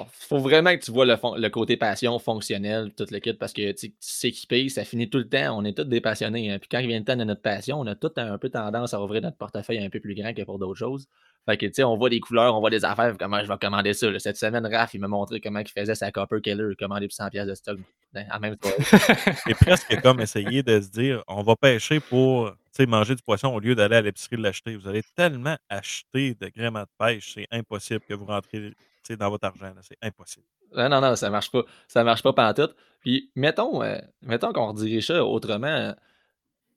[0.09, 4.85] faut vraiment que tu vois le, côté passion fonctionnel, toute l'équipe, parce que s'équiper, ça
[4.85, 5.57] finit tout le temps.
[5.57, 6.51] On est tous des passionnés.
[6.51, 6.57] Hein.
[6.57, 8.93] Puis quand il vient le temps de notre passion, on a tout un peu tendance
[8.93, 11.07] à ouvrir notre portefeuille un peu plus grand que pour d'autres choses.
[11.45, 13.57] Fait que, tu sais, on voit des couleurs, on voit des affaires, comment je vais
[13.59, 14.07] commander ça.
[14.19, 17.15] Cette semaine, Raph, il m'a montré comment il faisait sa Copper Keller, il commandait plus
[17.15, 17.79] 100 pièces de stock
[18.15, 18.69] en même temps.
[18.79, 22.51] C'est presque comme essayer de se dire, on va pêcher pour
[22.85, 24.75] manger du poisson au lieu d'aller à l'épicerie l'acheter.
[24.75, 28.73] Vous allez tellement acheter de gréements de pêche, c'est impossible que vous rentrez
[29.11, 29.73] dans votre argent.
[29.81, 30.45] C'est impossible.
[30.75, 31.63] Non, non, non, ça marche pas.
[31.87, 32.73] Ça marche pas pendant tout.
[33.01, 35.93] Puis, mettons, euh, mettons qu'on redirige ça autrement.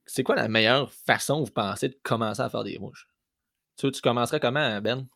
[0.06, 3.08] C'est quoi la meilleure façon, vous pensez, de commencer à faire des mouches?
[3.76, 5.06] Tu, tu commencerais comment, Ben?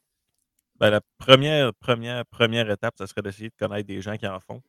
[0.80, 4.38] Ben, la première, première, première étape, ça serait d'essayer de connaître des gens qui en
[4.40, 4.62] font.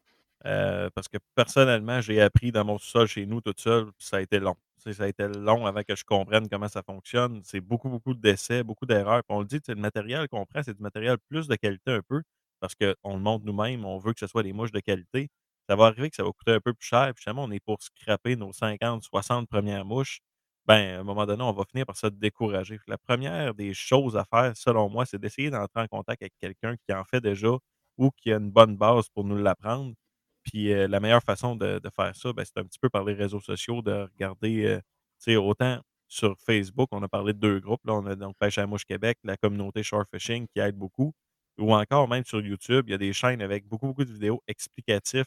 [0.45, 4.21] Euh, parce que personnellement, j'ai appris dans mon sol chez nous tout seul, ça a
[4.21, 4.55] été long.
[4.77, 7.41] ça a été long avant que je comprenne comment ça fonctionne.
[7.43, 9.23] C'est beaucoup, beaucoup d'essais, beaucoup d'erreurs.
[9.29, 12.21] on le dit, le matériel qu'on prend, c'est du matériel plus de qualité un peu,
[12.59, 15.29] parce qu'on le montre nous-mêmes, on veut que ce soit des mouches de qualité.
[15.69, 17.59] Ça va arriver que ça va coûter un peu plus cher, puis justement, on est
[17.59, 20.21] pour scraper nos 50, 60 premières mouches
[20.69, 22.79] ben, à un moment donné, on va finir par se décourager.
[22.87, 26.75] La première des choses à faire, selon moi, c'est d'essayer d'entrer en contact avec quelqu'un
[26.77, 27.49] qui en fait déjà
[27.97, 29.95] ou qui a une bonne base pour nous l'apprendre.
[30.43, 33.13] Puis euh, la meilleure façon de, faire ça, ben, c'est un petit peu par les
[33.15, 34.77] réseaux sociaux, de regarder, euh,
[35.19, 37.81] tu sais, autant sur Facebook, on a parlé de deux groupes.
[37.85, 41.13] Là, on a donc Pêche à Mouche Québec, la communauté Short Fishing qui aide beaucoup.
[41.59, 44.41] Ou encore même sur YouTube, il y a des chaînes avec beaucoup, beaucoup de vidéos
[44.47, 45.25] explicatives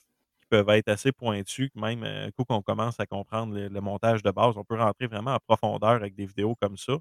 [0.53, 4.55] peuvent être assez pointus, même un coup qu'on commence à comprendre le, montage de base,
[4.59, 6.99] on peut rentrer vraiment en profondeur avec des vidéos comme ça.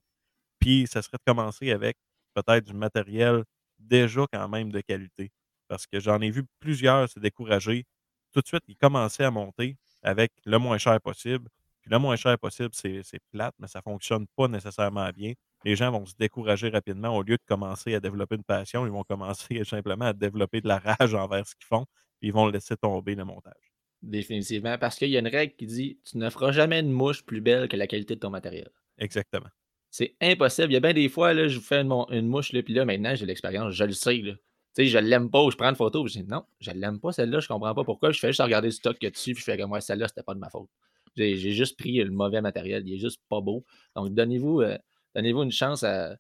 [0.60, 1.98] Puis, ça serait de commencer avec
[2.34, 3.44] peut-être du matériel
[3.78, 5.32] déjà quand même de qualité.
[5.68, 7.84] Parce que j'en ai vu plusieurs se décourager.
[8.32, 11.50] Tout de suite, ils commençaient à monter avec le moins cher possible.
[11.82, 15.34] Puis le moins cher possible, c'est plate, mais ça ne fonctionne pas nécessairement bien.
[15.66, 18.86] Les gens vont se décourager rapidement au lieu de commencer à développer une passion.
[18.86, 21.86] Ils vont commencer simplement à développer de la rage envers ce qu'ils font
[22.22, 23.54] ils vont laisser tomber le montage.
[24.02, 27.24] Définitivement, parce qu'il y a une règle qui dit tu ne feras jamais une mouche
[27.24, 28.70] plus belle que la qualité de ton matériel.
[28.98, 29.50] Exactement.
[29.92, 30.72] C'est impossible.
[30.72, 32.86] Il y a bien des fois, là, je vous fais une, mouche, là, puis là,
[32.86, 34.18] maintenant, j'ai l'expérience, je le sais.
[34.18, 34.34] Là.
[34.34, 34.40] Tu
[34.74, 37.42] sais, je l'aime pas, je prends une photo, je dis non, je l'aime pas celle-là,
[37.42, 38.12] je comprends pas pourquoi.
[38.12, 40.24] Je fais juste regarder le stock que dessus, puis je fais comme moi, celle-là, c'était
[40.24, 40.70] pas de ma faute.
[41.18, 43.66] J'ai juste pris le mauvais matériel, il est juste pas beau.
[43.96, 44.78] Donc, donnez-vous euh,
[45.14, 46.16] donnez une chance à,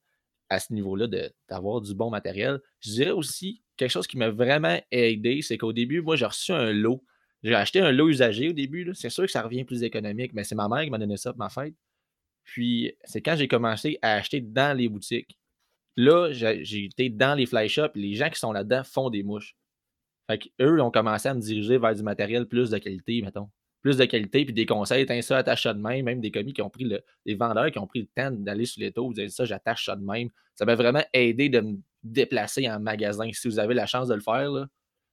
[0.52, 1.08] à ce niveau-là
[1.48, 2.60] d'avoir du bon matériel.
[2.82, 6.52] Je dirais aussi quelque chose qui m'a vraiment aidé, c'est qu'au début, moi, j'ai reçu
[6.52, 7.02] un lot.
[7.42, 8.92] J'ai acheté un lot usagé au début.
[8.94, 11.32] C'est sûr que ça revient plus économique, mais c'est ma mère qui m'a donné ça
[11.32, 11.74] pour ma fête.
[12.44, 15.40] Puis, c'est quand j'ai commencé à acheter dans les boutiques.
[15.96, 17.96] Là, j'ai été dans les fly shops.
[17.96, 19.56] Les gens qui sont là-dedans font des mouches.
[20.30, 23.50] Fait qu'eux, ont commencé à me diriger vers du matériel plus de qualité, mettons
[23.82, 26.54] plus de qualité, puis des conseils, t'as ça, attache ça de même, même des commis
[26.54, 29.08] qui ont pris le, des vendeurs qui ont pris le temps d'aller sur les taux,
[29.08, 30.30] vous dites ça, j'attache ça de même.
[30.56, 33.30] Ça m'a vraiment aidé de me déplacer en magasin.
[33.34, 34.67] Si vous avez la chance de le faire, là,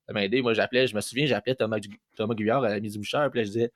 [0.07, 0.43] ça m'a aidé.
[0.43, 1.79] Moi, j'appelais, je me souviens, j'appelais Thomas,
[2.17, 3.73] Thomas Guyard à la Midi Bouchard, puis je disais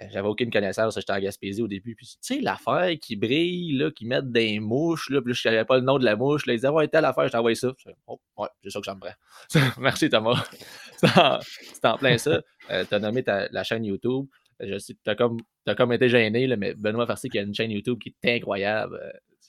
[0.00, 1.94] j'avais aucune connaissance, j'étais en Gaspésie au début.
[1.94, 5.64] Puis, tu sais, l'affaire qui brille, là, qui met des mouches, là, puis je savais
[5.64, 6.46] pas le nom de la mouche.
[6.46, 7.72] Là, ils disaient, ouais, telle affaire, je t'envoie ça.
[8.08, 9.14] oh, ouais, c'est ça que j'en prends.
[9.80, 10.44] Merci, Thomas.
[10.96, 12.42] c'est en, plein ça.
[12.70, 14.26] Euh, tu as nommé ta, la chaîne YouTube.
[14.62, 17.28] Euh, je sais que tu as comme, as comme été gêné, là, mais Benoît Farcy
[17.28, 19.00] qui a une chaîne YouTube qui est incroyable.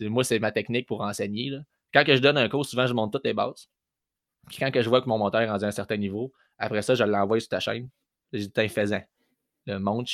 [0.02, 1.50] moi, c'est ma technique pour enseigner.
[1.50, 1.60] Là.
[1.92, 3.68] Quand que je donne un cours, souvent, je monte toutes les bases.
[4.48, 6.84] Puis quand que je vois que mon monteur est rendu à un certain niveau, après
[6.84, 7.90] ça, je l'envoie sur ta chaîne.
[8.32, 9.02] J'ai dit, faisant
[9.66, 10.08] le monde.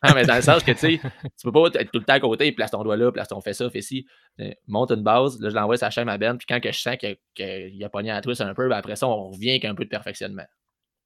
[0.00, 2.14] Ah, mais dans le sens que tu sais, tu peux pas être tout le temps
[2.14, 4.06] à côté, place ton doigt là, place ton fait ça, fais ci.
[4.40, 6.78] Euh, monte une base, là, je l'envoie la chaîne à Ben, puis quand que je
[6.78, 9.74] sens qu'il a pogné à twist un peu, ben après ça, on revient avec un
[9.74, 10.46] peu de perfectionnement.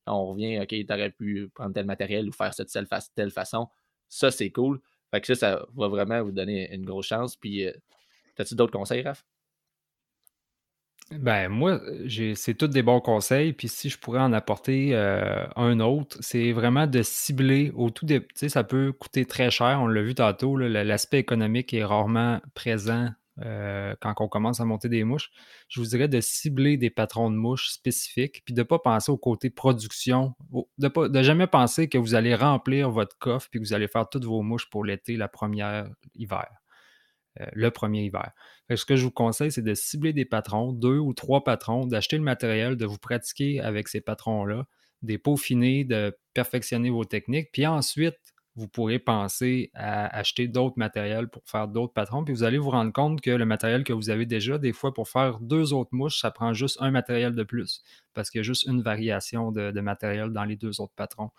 [0.06, 3.30] On revient, OK, tu aurais pu prendre tel matériel ou faire ça de telle, telle
[3.30, 3.68] façon.
[4.08, 4.80] Ça, c'est cool.
[5.10, 7.36] Fait que ça, ça va vraiment vous donner une grosse chance.
[7.36, 7.72] Puis, euh,
[8.38, 9.24] as-tu d'autres conseils, Raph?
[11.12, 11.80] Ben, moi,
[12.34, 13.52] c'est tous des bons conseils.
[13.52, 18.06] Puis si je pourrais en apporter euh, un autre, c'est vraiment de cibler au tout
[18.06, 18.26] début.
[18.28, 19.78] Tu sais, ça peut coûter très cher.
[19.80, 20.56] On l'a vu tantôt.
[20.56, 23.10] L'aspect économique est rarement présent
[23.44, 25.30] euh, quand on commence à monter des mouches.
[25.68, 29.12] Je vous dirais de cibler des patrons de mouches spécifiques, puis de ne pas penser
[29.12, 30.34] au côté production,
[30.78, 34.08] de ne jamais penser que vous allez remplir votre coffre puis que vous allez faire
[34.08, 36.48] toutes vos mouches pour l'été, la première hiver.
[37.40, 38.32] Euh, le premier hiver.
[38.74, 42.16] ce que je vous conseille, c'est de cibler des patrons, deux ou trois patrons, d'acheter
[42.16, 44.66] le matériel, de vous pratiquer avec ces patrons-là,
[45.02, 48.16] des peaufiner, de perfectionner vos techniques, puis ensuite,
[48.54, 52.70] vous pourrez penser à acheter d'autres matériels pour faire d'autres patrons, puis vous allez vous
[52.70, 55.90] rendre compte que le matériel que vous avez déjà, des fois, pour faire deux autres
[55.92, 57.82] mouches, ça prend juste un matériel de plus,
[58.14, 61.30] parce qu'il y a juste une variation de, matériel dans les deux autres patrons.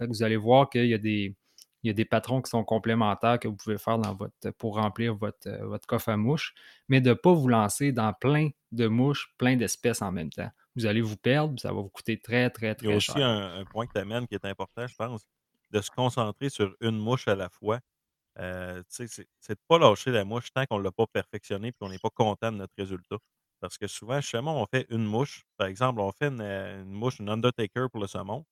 [0.00, 1.34] vous allez voir qu'il y a des,
[1.82, 4.76] il y a des patrons qui sont complémentaires que vous pouvez faire dans votre, pour
[4.76, 6.54] remplir votre, euh, votre coffre à mouches,
[6.88, 10.50] mais de ne pas vous lancer dans plein de mouches, plein d'espèces en même temps.
[10.76, 13.16] Vous allez vous perdre, ça va vous coûter très, très, très cher.
[13.16, 15.22] Il y a aussi un, point que tu amènes qui est important, je pense,
[15.70, 17.80] de se concentrer sur une mouche à la fois.
[18.38, 21.72] Euh, c'est de ne pas lâcher la mouche tant qu'on ne l'a pas perfectionné et
[21.72, 23.16] qu'on n'est pas content de notre résultat.
[23.60, 25.42] Parce que souvent, justement, on fait une mouche.
[25.56, 28.44] Par exemple, on fait une, une mouche, une Undertaker pour le saumon.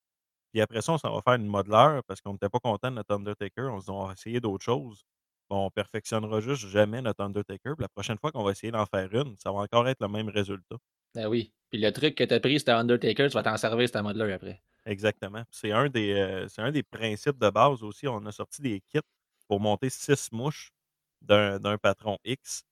[0.57, 2.95] Puis après ça, on s'en va faire une modeleur parce qu'on n'était pas content de
[2.95, 3.69] notre Undertaker.
[3.71, 5.05] On se dit, on va essayer d'autres choses.
[5.51, 7.75] On perfectionnera juste jamais notre Undertaker.
[7.77, 10.09] Puis la prochaine fois qu'on va essayer d'en faire une, ça va encore être le
[10.09, 10.77] même résultat.
[11.15, 11.53] Ben oui.
[11.69, 14.35] Puis le truc que tu as pris, c'était Undertaker, tu vas t'en servir, c'est modeleur
[14.35, 14.63] après.
[14.87, 15.45] Exactement.
[15.51, 18.09] C'est un, des, euh, un des principes de base aussi.
[18.09, 19.01] On a sorti des kits
[19.49, 20.73] pour monter six mouches
[21.21, 22.63] d'un patron X.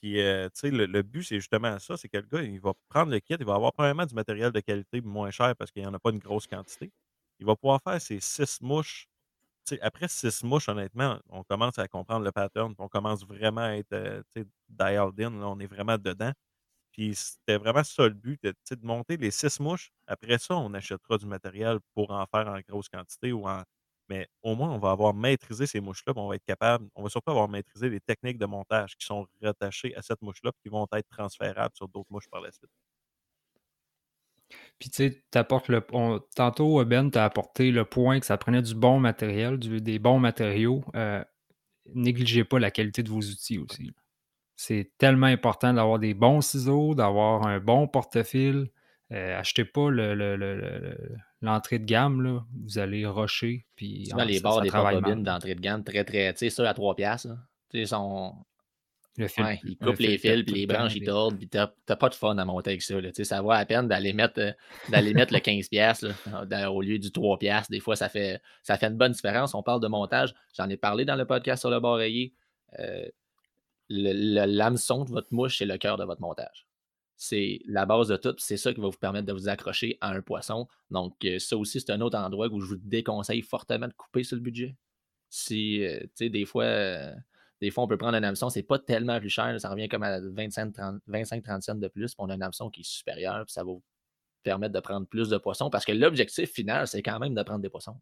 [0.00, 2.72] Puis, euh, tu sais, le, but, c'est justement ça, c'est que le gars, il va
[2.88, 5.82] prendre le kit, il va avoir premièrement du matériel de qualité moins cher parce qu'il
[5.82, 6.90] n'y en a pas une grosse quantité
[7.40, 9.08] il va pouvoir faire ses six mouches.
[9.82, 13.92] après six mouches, honnêtement, on commence à comprendre le pattern, on commence vraiment à être
[13.92, 14.22] euh,
[14.68, 16.32] dialed in, on est vraiment dedans.
[16.92, 19.90] Puis c'était vraiment ça le but, de, monter les six mouches.
[20.06, 23.62] Après ça, on achètera du matériel pour en faire en grosse quantité ou en.
[24.08, 27.08] Mais au moins, on va avoir maîtrisé ces mouches-là, on va être capable, on va
[27.08, 30.86] surtout avoir maîtrisé les techniques de montage qui sont rattachées à cette mouche-là, qui vont
[30.92, 32.70] être transférables sur d'autres mouches par la suite.
[34.78, 35.80] Puis tu sais, t'apportes le.
[36.34, 40.18] tantôt, Ben, tu as apporté le point que ça prenait du bon matériel, des bons
[40.18, 40.84] matériaux.
[40.94, 41.22] Euh,
[41.94, 43.92] négligez pas la qualité de vos outils aussi.
[44.56, 48.68] C'est tellement important d'avoir des bons ciseaux, d'avoir un bon porte-fil.
[49.12, 49.90] Euh, achetez pas
[51.40, 52.44] l'entrée de gamme, là.
[52.62, 53.66] vous allez rusher.
[53.76, 56.94] Puis, les barres des bobines d'entrée de gamme, très, très, tu sais, ça à 3
[56.94, 57.28] piastres.
[57.72, 58.34] Ils sont
[59.16, 62.08] le fil, ouais, il coupe les fils, puis les branches, ils tordent, puis t'as pas
[62.08, 63.00] de fun à monter avec ça.
[63.00, 63.10] Là.
[63.12, 64.52] Ça vaut à peine d'aller mettre, euh,
[64.88, 67.70] mettre le 15$ au lieu du 3$.
[67.70, 69.54] Des fois, ça fait, ça fait une bonne différence.
[69.54, 70.34] On parle de montage.
[70.56, 72.34] J'en ai parlé dans le podcast sur le bord rayé.
[72.80, 73.06] Euh,
[73.88, 76.66] l'hameçon de votre mouche, c'est le cœur de votre montage.
[77.16, 78.34] C'est la base de tout.
[78.38, 80.66] C'est ça qui va vous permettre de vous accrocher à un poisson.
[80.90, 84.24] Donc, euh, ça aussi, c'est un autre endroit où je vous déconseille fortement de couper
[84.24, 84.74] sur le budget.
[85.30, 86.64] Si, tu sais, des fois
[87.64, 90.02] des fois, on peut prendre un hameçon, c'est pas tellement plus cher, ça revient comme
[90.02, 93.64] à 25-30 cents de plus, puis on a un hameçon qui est supérieur, puis ça
[93.64, 93.82] va vous
[94.42, 97.60] permettre de prendre plus de poissons, parce que l'objectif final, c'est quand même de prendre
[97.60, 97.96] des poissons.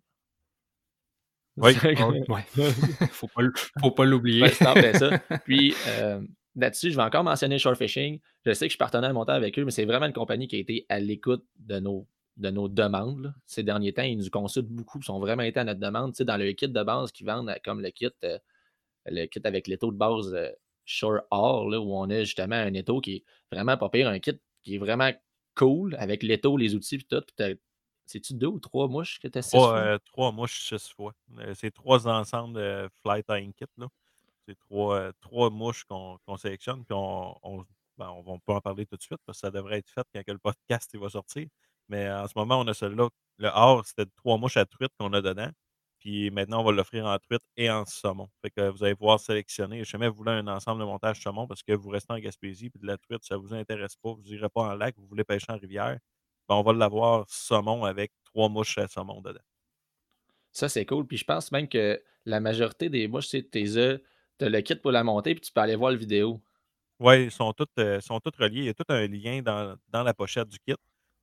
[1.59, 3.43] Oui, il faut pas,
[3.81, 4.47] faut pas l'oublier.
[5.45, 6.21] Puis euh,
[6.57, 8.19] là-dessus, je vais encore mentionner Shore Fishing.
[8.45, 10.57] Je sais que je suis partenaire montant avec eux, mais c'est vraiment une compagnie qui
[10.57, 13.35] a été à l'écoute de nos, de nos demandes.
[13.47, 16.15] Ces derniers temps, ils nous consultent beaucoup, ils sont vraiment été à notre demande.
[16.19, 18.39] dans le kit de base qu'ils vendent, comme le kit euh,
[19.07, 20.51] le kit avec l'étau de base euh,
[20.85, 24.39] Shore All, où on a justement un étau qui est vraiment pas pire, un kit
[24.63, 25.13] qui est vraiment
[25.55, 27.25] cool avec l'étau, les outils et tout.
[28.07, 31.15] C'est-tu deux ou trois mouches que tu as trois, euh, trois mouches six fois.
[31.39, 33.67] Euh, c'est trois ensembles de Fly Tying Kit.
[34.47, 36.85] C'est trois, trois mouches qu'on sélectionne.
[36.85, 37.65] Puis on, on,
[37.97, 40.33] ben, on, peut en parler tout de suite parce que ça devrait être fait quand
[40.33, 41.47] le podcast va sortir.
[41.89, 43.09] Mais en ce moment, on a celui-là.
[43.39, 45.51] Le or, c'était trois mouches à truite qu'on a dedans.
[46.03, 48.29] Puis maintenant, on va l'offrir en truite et en saumon.
[48.43, 49.85] Fait que vous allez pouvoir sélectionner.
[49.85, 52.81] Jamais vous voulez un ensemble de montage saumon parce que vous restez en Gaspésie, puis
[52.81, 54.13] de la truite, ça ne vous intéresse pas.
[54.13, 55.97] Vous n'irez pas en lac, vous voulez pêcher en rivière.
[56.49, 59.39] Ben, on va l'avoir saumon avec trois mouches à saumon dedans.
[60.51, 61.07] Ça, c'est cool.
[61.07, 64.01] Puis je pense même que la majorité des mouches, c'est tes œufs,
[64.41, 66.43] tu as le kit pour la monter, puis tu peux aller voir la vidéo.
[66.99, 68.01] Oui, ils sont toutes, euh,
[68.41, 68.63] reliés.
[68.63, 70.75] Il y a tout un lien dans, dans la pochette du kit.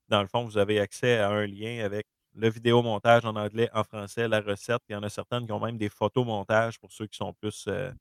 [0.07, 3.83] Dans le fond, vous avez accès à un lien avec le vidéomontage en anglais, en
[3.83, 4.81] français, la recette.
[4.89, 7.65] Il y en a certaines qui ont même des photomontages pour ceux qui sont plus,
[7.67, 7.91] euh,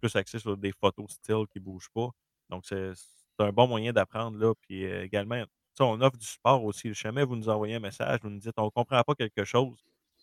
[0.00, 2.10] plus axés sur des photos style qui ne bougent pas.
[2.50, 2.92] Donc, c'est
[3.38, 4.54] un bon moyen d'apprendre.
[4.62, 5.42] Puis euh, également,
[5.80, 6.92] on offre du support aussi.
[6.94, 9.78] Jamais vous nous envoyez un message, vous nous dites on ne comprend pas quelque chose.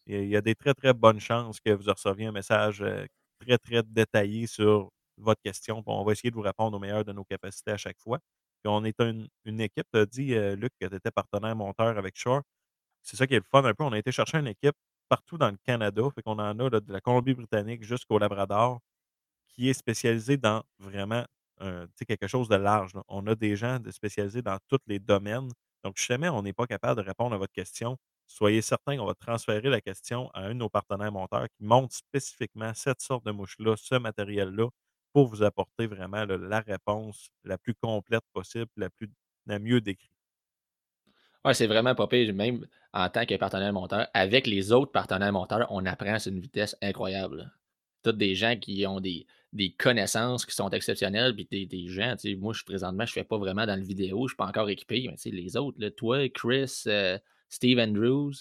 [0.08, 3.06] Il y a des très, très bonnes chances que vous receviez un message euh,
[3.40, 5.82] très, très détaillé sur votre question.
[5.86, 8.20] on va essayer de vous répondre au meilleur de nos capacités à chaque fois.
[8.62, 11.98] Puis on est une, une équipe, tu as dit, Luc, que tu étais partenaire monteur
[11.98, 12.42] avec Shore
[13.04, 13.84] c'est ça qui est le fun un peu.
[13.84, 14.76] On a été chercher une équipe
[15.10, 16.02] partout dans le Canada.
[16.16, 18.80] Fait qu'on en a de la Colombie-Britannique jusqu'au Labrador
[19.50, 21.26] qui est spécialisée dans vraiment
[22.08, 22.92] quelque chose de large.
[23.08, 25.50] On a des gens spécialisés dans tous les domaines.
[25.84, 29.16] Donc, jamais on n'est pas capable de répondre à votre question, soyez certain qu'on va
[29.16, 33.32] transférer la question à un de nos partenaires monteurs qui monte spécifiquement cette sorte de
[33.32, 34.70] mouche-là, ce matériel-là,
[35.14, 39.10] pour vous apporter vraiment la réponse la plus complète possible, la, plus,
[39.46, 40.13] la mieux décrite.
[41.46, 44.08] Ouais, c'est vraiment pas pire, même en tant que partenaire monteur.
[44.14, 47.52] Avec les autres partenaires monteurs, on apprend à une vitesse incroyable.
[48.04, 52.16] Toutes des gens qui ont des, des connaissances qui sont exceptionnelles, puis des, des gens,
[52.16, 54.48] tu sais, moi, je, présentement, je fais pas vraiment dans le vidéo, je suis pas
[54.48, 57.18] encore équipé, mais tu sais, les autres, là, toi, Chris, euh,
[57.50, 58.34] Steve Andrews,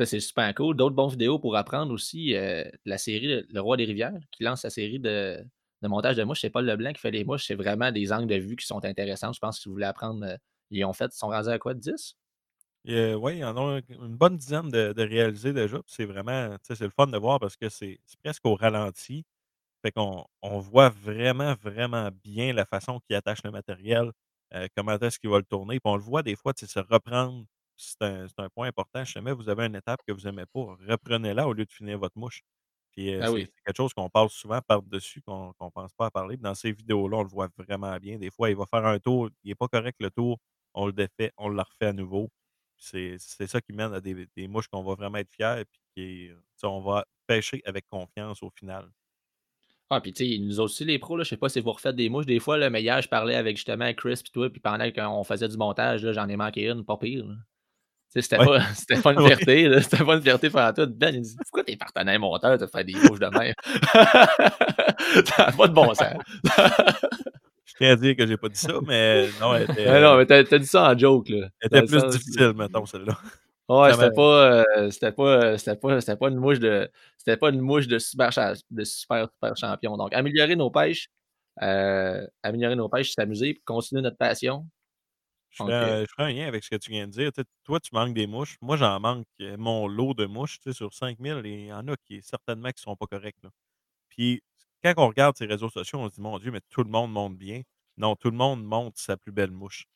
[0.00, 0.76] ça, c'est super cool.
[0.76, 4.62] D'autres bons vidéos pour apprendre aussi euh, la série Le Roi des Rivières, qui lance
[4.62, 5.38] sa série de,
[5.82, 6.40] de montage de mouches.
[6.40, 8.84] C'est pas Leblanc qui fait les mouches, c'est vraiment des angles de vue qui sont
[8.84, 9.32] intéressants.
[9.32, 10.36] Je pense que si vous voulez apprendre, euh,
[10.70, 12.16] ils ont fait, ils sont rendus à quoi, 10?
[12.84, 15.80] Oui, il y en a une bonne dizaine de, de réalisés déjà.
[15.86, 19.24] C'est vraiment, c'est le fun de voir parce que c'est presque au ralenti.
[19.82, 24.12] Fait qu'on on voit vraiment, vraiment bien la façon qu'il attache le matériel,
[24.54, 25.76] euh, comment est-ce qu'il va le tourner.
[25.80, 27.44] Puis on le voit des fois se reprendre.
[27.76, 29.04] C'est un, un point important.
[29.04, 31.98] Si jamais vous avez une étape que vous n'aimez pas, reprenez-la au lieu de finir
[31.98, 32.42] votre mouche.
[32.92, 36.10] Puis euh, ah c'est quelque chose qu'on parle souvent par-dessus, qu'on ne pense pas à
[36.10, 36.36] parler.
[36.36, 38.18] Dans ces vidéos-là, on le voit vraiment bien.
[38.18, 40.38] Des fois, il va faire un tour, il n'est pas correct le tour,
[40.74, 42.30] on le défait, on le refait à nouveau.
[42.82, 45.64] C'est ça qui mène à des, des mouches qu'on va vraiment être fiers
[45.96, 46.32] et
[46.64, 48.88] on va pêcher avec confiance au final.
[49.90, 51.94] Ah, puis tu sais, nous aussi, les pros, là, je sais pas si vous refaites
[51.94, 52.24] des mouches.
[52.24, 55.48] Des fois, le meilleur, je parlais avec justement Chris et toi, puis pendant qu'on faisait
[55.48, 57.26] du montage, j'en ai manqué une, pas pire.
[58.08, 58.44] C'était pas,
[59.02, 60.86] pas, une fierté, c'était pas une fierté faire tout.
[60.86, 63.54] Ben, il dit Pourquoi t'es partenaire monteur de faire des mouches de mer
[65.24, 66.12] T'as pas de bon sens.
[67.82, 70.00] Tiens à dire que j'ai pas dit ça, mais non, elle était.
[70.00, 71.48] non, mais t'as, dit ça en joke, là.
[71.60, 73.18] Elle était plus difficile, mettons, celle-là.
[73.68, 77.48] Ouais, c'était pas, euh, c'était pas, c'était pas, c'était pas une mouche de, c'était pas
[77.50, 78.30] une mouche de super,
[78.70, 79.96] de super, super champion.
[79.96, 81.08] Donc, améliorer nos pêches,
[81.60, 84.64] euh, améliorer nos pêches, s'amuser, continuer notre passion.
[85.50, 87.32] Je ferai, un lien avec ce que tu viens de dire.
[87.64, 88.58] toi, tu manques des mouches.
[88.60, 90.60] Moi, j'en manque euh, mon lot de mouches.
[90.70, 93.36] Sur 5000, il y en a qui certainement qui sont pas corrects.
[94.08, 94.40] Puis,
[94.84, 97.12] quand on regarde ces réseaux sociaux, on se dit, mon Dieu, mais tout le monde
[97.12, 97.62] monte bien.
[97.96, 99.86] Non, tout le monde monte sa plus belle mouche.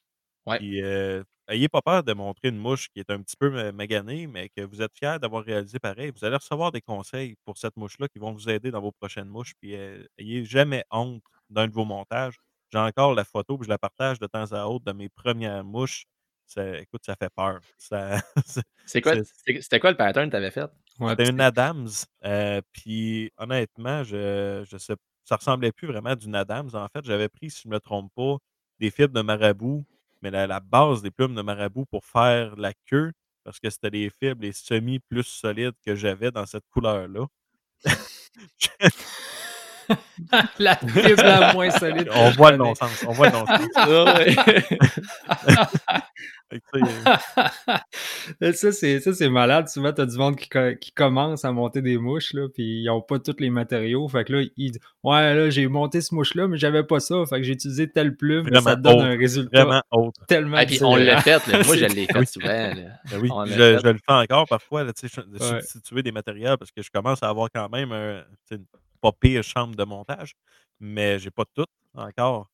[0.47, 0.59] Ouais.
[0.59, 4.27] Puis, euh, ayez pas peur de montrer une mouche qui est un petit peu maganée,
[4.27, 6.11] mais que vous êtes fier d'avoir réalisé pareil.
[6.15, 9.29] Vous allez recevoir des conseils pour cette mouche-là qui vont vous aider dans vos prochaines
[9.29, 9.55] mouches.
[9.61, 12.39] Puis, euh, ayez jamais honte d'un de vos montages.
[12.73, 15.65] J'ai encore la photo, puis je la partage de temps à autre de mes premières
[15.65, 16.05] mouches.
[16.47, 17.61] Ça, écoute, ça fait peur.
[19.03, 19.15] quoi,
[19.61, 20.71] c'était quoi le pattern que tu avais fait?
[21.09, 21.89] C'était une Adams.
[22.25, 24.95] Euh, puis honnêtement, je, je sais,
[25.27, 26.71] ça ressemblait plus vraiment d'une Adams.
[26.73, 28.37] En fait, j'avais pris, si je ne me trompe pas,
[28.79, 29.85] des fibres de marabout,
[30.23, 33.11] mais la, base des plumes de marabout pour faire la queue,
[33.45, 37.27] parce que c'était les fibres les semis plus solides que j'avais dans cette couleur-là.
[40.59, 42.09] la fibre la moins solide.
[42.13, 43.05] On voit le non-sens.
[43.07, 43.61] On voit le non-sens.
[48.53, 49.69] ça, c'est malade.
[49.69, 50.49] Souvent, tu as du monde qui,
[50.81, 54.07] qui, commence à monter des mouches, là, puis ils n'ont pas tous les matériaux.
[54.09, 57.17] Fait que là, ils disent Ouais, là, j'ai monté ce mouche-là, mais j'avais pas ça.
[57.29, 58.49] Fait que j'ai utilisé telle plume.
[58.61, 60.25] ça te donne un résultat vraiment autre.
[60.27, 61.45] tellement ah, puis on l'a fait.
[61.67, 62.47] Moi, je l'ai fait souvent.
[63.11, 64.85] Ben oui, je, je, le fais encore parfois.
[64.85, 65.61] Là, ouais.
[65.61, 68.65] Substituer des matériels parce que je commence à avoir quand même un, une
[69.01, 70.35] pas pire chambre de montage,
[70.81, 72.51] mais j'ai pas tout encore.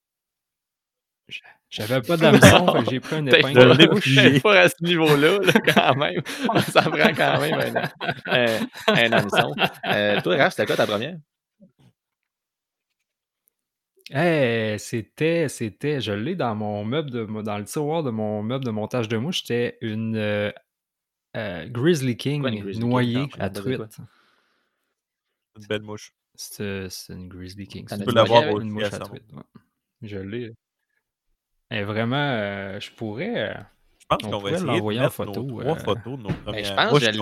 [1.71, 4.01] J'avais pas d'hameçon, j'ai pris un épingle.
[4.03, 5.39] Je pas à ce niveau-là,
[5.75, 6.23] quand même.
[6.69, 7.91] Ça prend quand même
[8.27, 8.59] un,
[8.89, 9.55] un, hameçon.
[9.87, 11.17] Euh, toi, Raph, c'était quoi ta première?
[14.11, 18.65] Eh, c'était, c'était, je l'ai dans mon meuble, de, dans le tiroir de mon meuble
[18.65, 20.53] de montage de mouche, c'était une euh,
[21.37, 22.43] euh, Grizzly King
[22.79, 23.81] noyée à truite.
[25.59, 26.13] Une belle mouche.
[26.35, 27.87] C'est c'est une Grizzly King.
[27.87, 29.43] Tu peux l'avoir Une mouche à truite, ouais.
[30.03, 30.53] Je l'ai.
[31.73, 33.55] Elle est vraiment, euh, je pourrais, euh,
[33.99, 35.43] Je pense on qu'on va pourrait essayer de l'envoyer en photo.
[35.43, 37.19] nos euh, 3 photos de nos Ben, je pense mouches que je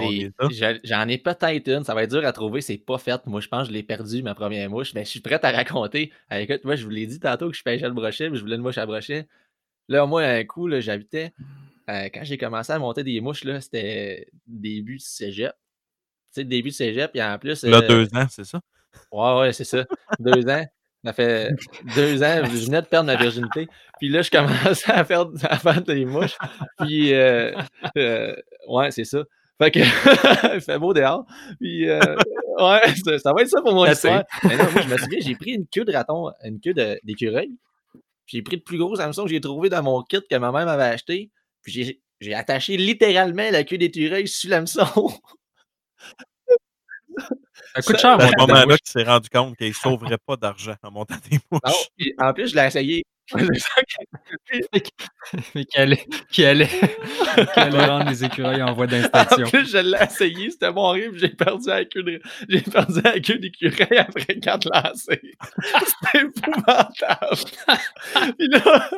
[0.51, 1.85] je- J'en ai peut-être une.
[1.85, 2.61] Ça va être dur à trouver.
[2.61, 3.25] C'est pas fait.
[3.27, 4.93] Moi, je pense que je l'ai perdu, ma première mouche.
[4.95, 6.13] Mais je suis prêt à raconter.
[6.31, 8.41] Ah, écoute, moi, je vous l'ai dit tantôt que je pêchais le brochet, mais je
[8.41, 9.29] voulais une mouche à brochet.
[9.89, 11.33] Là, moi, un coup, là, j'habitais.
[11.91, 15.53] euh, quand j'ai commencé à monter des mouches, là, c'était début de cégep.
[15.53, 15.57] Tu
[16.33, 17.65] sais, début de cégep, et en plus.
[17.65, 18.61] Là, euh, 2 ans, c'est ça?
[19.13, 19.87] Ouais, ouais, c'est ça.
[20.21, 20.65] Deux ans.
[21.05, 21.51] Ça fait
[21.97, 23.69] deux ans, je venais de perdre ma virginité.
[23.99, 26.37] Puis là, je commençais à faire, à faire des mouches.
[26.79, 27.53] Puis, euh,
[27.97, 28.35] euh,
[28.69, 29.23] ouais, c'est ça.
[29.63, 29.79] Fait que,
[30.57, 31.25] il fait beau dehors.
[31.61, 31.99] Puis, euh,
[32.59, 34.25] ouais, ça, ça va être ça pour mon histoire.
[34.45, 37.51] Mais non, moi, je me souviens, j'ai pris une queue de raton, une queue d'écureuil.
[38.27, 40.65] J'ai pris le plus gros hameçon que j'ai trouvé dans mon kit que ma mère
[40.67, 41.31] m'avait acheté.
[41.63, 44.85] Puis, j'ai- j'ai attaché littéralement la queue d'écureuil sur l'hameçon.
[47.75, 50.91] Ça coûte cher, des moment-là qu'il s'est rendu compte qu'il ne sauverait pas d'argent en
[50.91, 52.09] montant des Non, mouches.
[52.19, 53.05] en plus, je l'ai essayé.
[55.53, 59.99] Qui allait, qui allait, qui allait rendre les écureuils en voie En plus, je l'ai
[60.03, 62.21] essayé, c'était mon rêve, j'ai perdu la queue de...
[62.49, 65.19] j'ai perdu la queue d'écureuil après quatre lancers.
[65.21, 67.37] C'était épouvantable.
[68.39, 68.91] Puis là,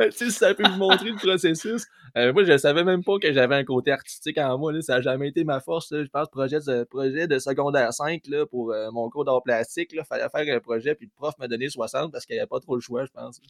[0.00, 1.86] tu sais, si ça peut vous montrer le processus.
[2.16, 4.72] euh, moi, je savais même pas que j'avais un côté artistique en moi.
[4.72, 4.82] Là.
[4.82, 5.90] Ça n'a jamais été ma force.
[5.92, 6.04] là.
[6.04, 9.90] Je pense projet de, projet de secondaire 5 là, pour euh, mon cours d'art plastique.
[9.92, 12.48] Il fallait faire un projet, puis le prof m'a donné 60 parce qu'il n'y avait
[12.48, 13.40] pas trop le choix, je pense.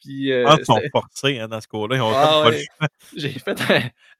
[0.00, 1.66] Puis, euh, pense qu'ils sont forcés hein, dans ce.
[1.72, 2.64] Ils ont Ah ouais.
[3.16, 3.60] j'ai fait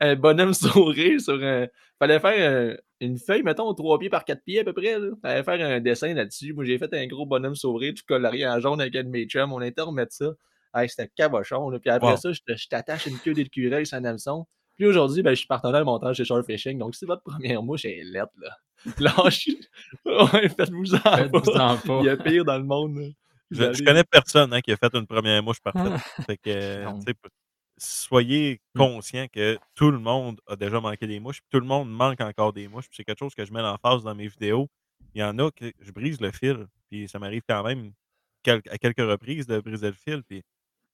[0.01, 1.67] un, un bonhomme sourire sur un.
[2.01, 4.99] Fallait faire un- une feuille, mettons, 3 pieds par 4 pieds à peu près.
[4.99, 5.11] Là.
[5.23, 6.53] Fallait faire un dessin là-dessus.
[6.53, 9.25] Moi, j'ai fait un gros bonhomme sourire, tout colorié en jaune avec un de mes
[9.27, 9.53] chums.
[9.53, 10.31] On était remettre ça.
[10.75, 11.71] Hey, c'était cabochon.
[11.71, 11.79] Là.
[11.79, 12.17] Puis après Wow.
[12.17, 14.47] ça, je t'attache une queue d'écureuil sur un hameçon.
[14.77, 16.79] Puis aujourd'hui, ben, je suis partenaire de montage chez Shore Fishing.
[16.79, 18.57] Donc, si votre première mouche est lettre, là,
[18.99, 19.49] lâche.
[20.05, 21.17] ouais, faites-vous-en pas.
[21.19, 21.99] Faites-vous-en pas.
[22.01, 22.97] Il y a pire dans le monde.
[22.97, 23.07] là.
[23.51, 25.93] Je, je connais personne hein, qui a fait une première mouche parfaite.
[25.95, 26.23] Ah.
[26.27, 26.93] Fait que, euh,
[27.79, 28.79] soyez Mm.
[28.79, 32.21] conscient que tout le monde a déjà manqué des mouches, puis tout le monde manque
[32.21, 32.87] encore des mouches.
[32.93, 34.69] C'est quelque chose que je mets en face dans mes vidéos.
[35.15, 37.93] Il y en a que je brise le fil, puis ça m'arrive quand même
[38.43, 40.43] quel- à quelques reprises de briser le fil, puis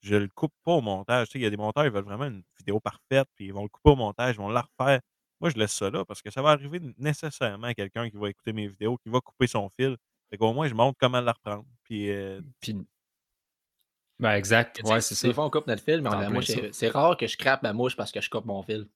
[0.03, 1.29] je le coupe pas au montage.
[1.29, 3.53] Tu sais, Il y a des monteurs, ils veulent vraiment une vidéo parfaite, puis ils
[3.55, 5.01] vont le couper au montage, ils vont la refaire.
[5.41, 8.31] Moi, je laisse ça là parce que ça va arriver nécessairement à quelqu'un qui va
[8.31, 9.97] écouter mes vidéos, qui va couper son fil.
[10.35, 11.65] Fait qu'au moins, je montre comment la reprendre.
[11.85, 12.75] Puis, euh, Puis,
[14.19, 14.81] ben exact.
[14.85, 15.29] Ouais, c'est ça.
[15.29, 16.41] Des fois, on coupe notre fil, mais on
[16.73, 18.89] C'est rare que je crappe ma mouche parce que je coupe mon fil.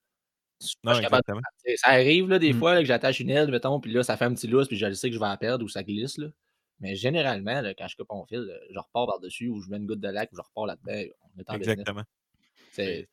[0.83, 2.59] Non, de- Ça arrive là, des Mm.
[2.59, 4.77] fois là, que j'attache une aile, mettons, puis là, ça fait un petit lousse, puis
[4.77, 6.19] je le sais que je vais la perdre ou ça glisse.
[6.19, 6.27] Là.
[6.81, 9.77] Mais généralement, là, quand je coupe mon fil, euh, je repars par-dessus ou je mets
[9.77, 11.13] une goutte de lac ou je repars là-dedans.
[11.37, 11.69] On est en business.
[11.79, 12.03] Exactement.
[12.73, 13.09] C'est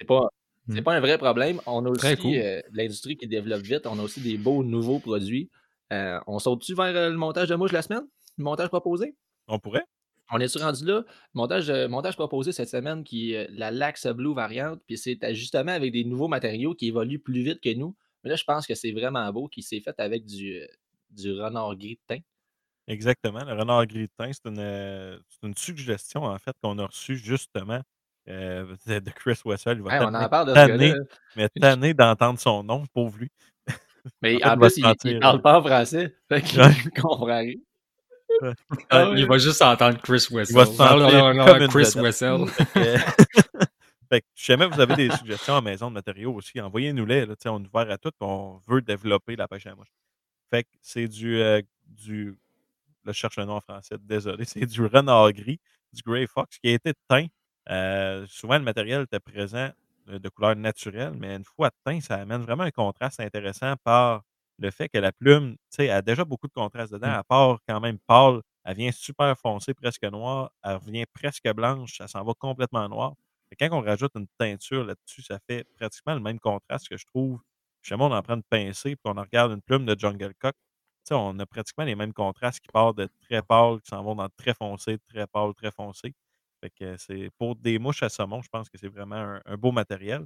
[0.00, 0.28] c'est pas,
[0.68, 0.84] c'est Mm.
[0.84, 1.60] pas un vrai problème.
[1.66, 2.34] On a aussi cool.
[2.34, 3.86] euh, de l'industrie qui développe vite.
[3.86, 5.48] On a aussi des beaux nouveaux produits.
[5.92, 8.04] Euh, on saute-tu vers euh, le montage de mouche la semaine?
[8.38, 9.14] Le montage proposé?
[9.46, 9.84] On pourrait?
[10.32, 11.04] On est rendu là?
[11.34, 14.80] Montage, euh, montage proposé cette semaine qui est la Lax Blue variante.
[14.86, 17.94] Puis c'est justement avec des nouveaux matériaux qui évoluent plus vite que nous.
[18.24, 20.60] Mais là, je pense que c'est vraiment beau qui s'est fait avec du,
[21.10, 22.22] du renard gris de teint.
[22.88, 23.44] Exactement.
[23.44, 27.80] Le renard gris de teint, c'est une, une suggestion, en fait, qu'on a reçue justement
[28.28, 29.78] euh, de Chris Wessel.
[29.78, 30.94] Il va Hey, on en parle de gars-là.
[31.36, 33.30] mais tanné d'entendre son nom, pauvre lui.
[34.22, 36.14] Mais En plus, il, sentir, il parle pas en français.
[36.28, 36.72] Fait qu'il Ouais.
[37.00, 37.54] comprend rien.
[38.42, 38.52] Ouais.
[38.90, 39.12] Ah.
[39.16, 40.56] Il va juste entendre Chris Il Wessel.
[40.56, 41.92] va se Non, non, non, non, comme une Chris.
[41.96, 42.46] Wessel.
[44.08, 47.26] Fait que, si jamais vous avez des suggestions à maison de matériaux aussi, envoyez-nous-les.
[47.26, 48.10] là, tu sais, On est ouvert à tout.
[48.20, 49.88] On veut développer la pêche à la mouche.
[50.50, 52.36] Fait que c'est du, euh, du.
[53.04, 54.44] Là, je cherche un nom en français, désolé.
[54.44, 55.60] C'est du renard gris,
[55.92, 57.26] du Grey Fox, qui a été teint.
[57.70, 59.70] Euh, souvent, le matériel était présent
[60.06, 64.22] de couleur naturelle, mais une fois teint, ça amène vraiment un contraste intéressant par
[64.58, 67.10] le fait que la plume, tu sais, a déjà beaucoup de contraste dedans, Mm.
[67.10, 68.40] à part quand même pâle.
[68.64, 70.50] Elle vient super foncée, presque noire.
[70.62, 71.98] Elle revient presque blanche.
[71.98, 73.14] Ça s'en va complètement noir.
[73.52, 77.04] Et quand on rajoute une teinture là-dessus, ça fait pratiquement le même contraste que je
[77.06, 77.40] trouve.
[77.82, 80.54] Chez moi, on en prend une pincée, puis on regarde une plume de Jungle Cock.
[81.04, 84.02] Tu sais, on a pratiquement les mêmes contrastes qui partent de très pâle, qui s'en
[84.02, 86.14] vont dans très foncé, très pâle, très foncé.
[86.98, 90.24] C'est pour des mouches à saumon, je pense que c'est vraiment un, beau matériel.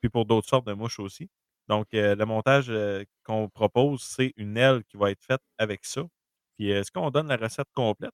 [0.00, 1.30] Puis pour d'autres sortes de mouches aussi.
[1.68, 5.84] Donc, euh, le montage euh, qu'on propose, c'est une aile qui va être faite avec
[5.84, 6.02] ça.
[6.56, 8.10] Puis est-ce qu'on donne la recette complète?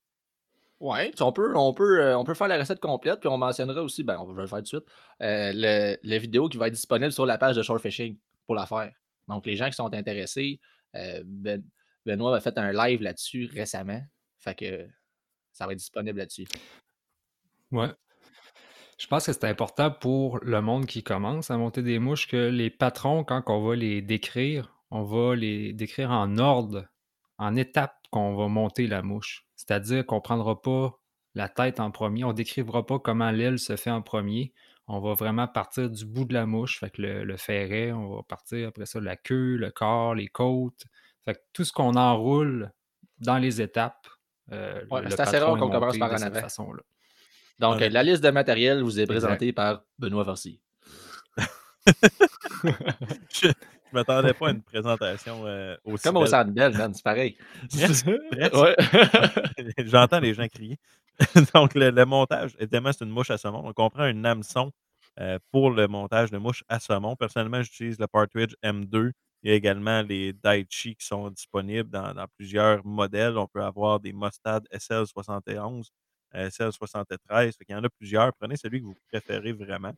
[0.81, 3.83] Ouais, on peut, on, peut, euh, on peut faire la recette complète, puis on mentionnera
[3.83, 4.85] aussi, ben, on va le faire tout de suite,
[5.19, 8.17] le, la vidéo qui va être disponible sur la page de Short Fishing
[8.47, 8.93] pour la faire.
[9.27, 10.61] Donc, les gens qui sont intéressés,
[10.95, 11.65] Ben-
[12.09, 14.01] Benoît a fait un live là-dessus récemment.
[14.39, 14.89] Fait que
[15.53, 16.47] ça va être disponible là-dessus.
[17.73, 17.91] Ouais.
[18.99, 22.49] Je pense que c'est important pour le monde qui commence à monter des mouches que
[22.49, 26.87] les patrons, quand on va les décrire, on va les décrire en ordre
[27.39, 29.47] en étapes qu'on va monter la mouche.
[29.55, 30.99] C'est-à-dire qu'on ne prendra pas
[31.35, 34.53] la tête en premier, on ne décrivra pas comment l'aile se fait en premier.
[34.89, 38.23] On va vraiment partir du bout de la mouche, fait que le, ferret, on va
[38.23, 40.85] partir après ça la queue, le corps, les côtes.
[41.25, 42.73] Fait que tout ce qu'on enroule
[43.19, 44.09] dans les étapes,
[44.51, 46.41] euh, c'est assez rare qu'on commence par en avant.
[46.41, 46.83] Façon-là.
[47.59, 50.61] Donc, la liste de matériel vous est présentée par Benoît Farcy.
[53.33, 53.53] je ne
[53.93, 56.05] m'attendais pas à une présentation euh, aussi.
[56.05, 57.37] Comme au Centre Bell, c'est pareil.
[59.87, 60.79] J'entends les gens crier.
[61.55, 63.63] Donc, le, montage, évidemment, c'est une mouche à saumon.
[63.63, 64.73] Donc, on prend un hameçon
[65.21, 67.17] euh, pour le montage de mouche à saumon.
[67.17, 69.13] Personnellement, j'utilise le Partridge M2.
[69.43, 73.39] Il y a également les Daichi qui sont disponibles dans, plusieurs modèles.
[73.39, 75.91] On peut avoir des Mustad SL71,
[76.35, 77.55] SL73.
[77.69, 78.33] Il y en a plusieurs.
[78.35, 79.93] Prenez celui que vous préférez vraiment.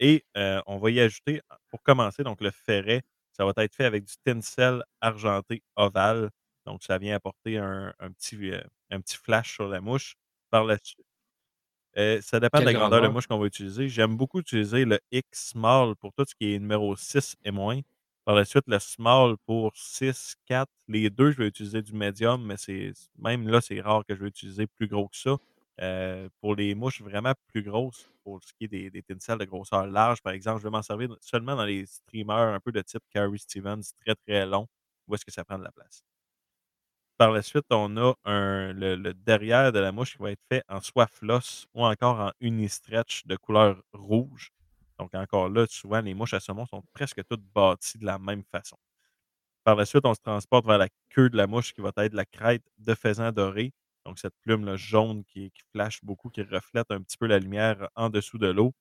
[0.00, 0.24] Et
[0.66, 1.40] on va y ajouter,
[1.70, 3.02] pour commencer, donc le ferret,
[3.32, 6.30] ça va être fait avec du tinsel argenté ovale.
[6.66, 8.52] Donc, ça vient apporter un, petit,
[8.90, 10.14] un petit flash sur la mouche.
[10.50, 11.06] Par la suite,
[12.22, 13.88] ça dépend de la grandeur de mouche qu'on va utiliser.
[13.88, 17.80] J'aime beaucoup utiliser le X small pour tout ce qui est numéro 6 et moins.
[18.24, 20.70] Par la suite, le small pour 6, 4.
[20.88, 24.20] Les deux, je vais utiliser du médium, mais c'est même là, c'est rare que je
[24.22, 25.36] vais utiliser plus gros que ça.
[25.80, 29.86] Euh, pour les mouches vraiment plus grosses, pour ce qui est des, des de grosseur
[29.86, 33.02] large, par exemple, je vais m'en servir seulement dans les streamers un peu de type
[33.10, 34.68] Carrie Stevens, très très long,
[35.08, 36.02] où est-ce que ça prend de la place?
[37.18, 40.80] Par la suite, on a le, derrière de la mouche qui va être fait en
[40.80, 44.50] soie floss ou encore en uni-stretch de couleur rouge.
[44.98, 48.42] Donc, encore là, souvent, les mouches à saumon sont presque toutes bâties de la même
[48.50, 48.76] façon.
[49.64, 52.14] Par la suite, on se transporte vers la queue de la mouche qui va être
[52.14, 53.72] la crête de faisan doré
[54.04, 57.88] donc, cette plume jaune qui, qui, flash beaucoup, qui reflète un petit peu la lumière
[57.94, 58.74] en dessous de l'eau.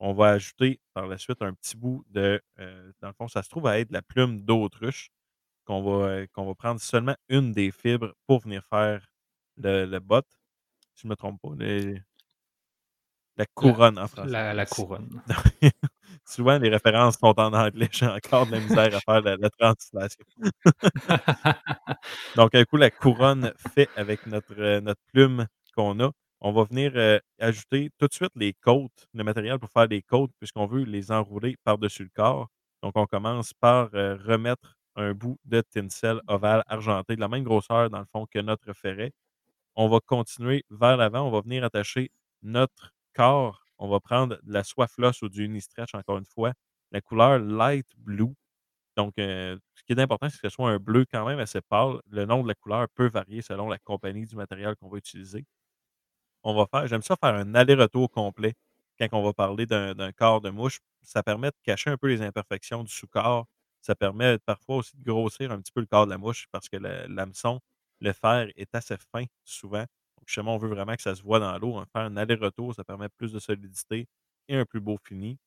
[0.00, 2.42] On va ajouter par la suite un petit bout de.
[2.58, 5.10] Euh, dans le fond, ça se trouve à être la plume d'autruche
[5.64, 9.06] qu'on va, euh, qu'on va prendre seulement une des fibres pour venir faire
[9.56, 10.22] le, le bot.
[10.94, 11.54] Si je ne me trompe pas.
[13.36, 14.54] la couronne en français.
[14.54, 15.22] La, couronne.
[16.26, 17.88] Souvent, les références sont en anglais.
[17.92, 20.24] J'ai encore de la misère à faire la, translation.
[22.36, 25.46] Donc, un coup, la couronne fait avec notre, euh, notre plume
[25.76, 26.10] qu'on a.
[26.40, 30.02] On va venir euh, ajouter tout de suite les côtes, le matériel pour faire les
[30.02, 32.48] côtes, puisqu'on veut les enrouler par-dessus le corps.
[32.82, 37.44] Donc, on commence par euh, remettre un bout de tinsel ovale argenté de la même
[37.44, 39.12] grosseur, dans le fond, que notre ferret.
[39.76, 41.26] On va continuer vers l'avant.
[41.28, 42.10] On va venir attacher
[42.42, 46.52] notre corps on va prendre de la soie floss ou du Unistretch, encore une fois,
[46.92, 48.34] la couleur light blue.
[48.96, 51.60] Donc, euh, ce qui est important, c'est que ce soit un bleu quand même assez
[51.62, 52.00] pâle.
[52.10, 55.44] Le nom de la couleur peut varier selon la compagnie du matériel qu'on va utiliser.
[56.42, 58.54] On va faire, j'aime ça faire un aller-retour complet
[58.98, 60.78] quand on va parler d'un corps de mouche.
[61.02, 63.46] Ça permet de cacher un peu les imperfections du sous-corps.
[63.80, 66.68] Ça permet parfois aussi de grossir un petit peu le corps de la mouche parce
[66.68, 67.60] que l'hameçon,
[68.00, 69.84] le fer est assez fin souvent
[70.26, 71.76] justement, on veut vraiment que ça se voit dans l'eau.
[71.76, 71.86] Hein.
[71.92, 74.06] Faire un aller-retour, ça permet plus de solidité
[74.48, 75.38] et un plus beau fini.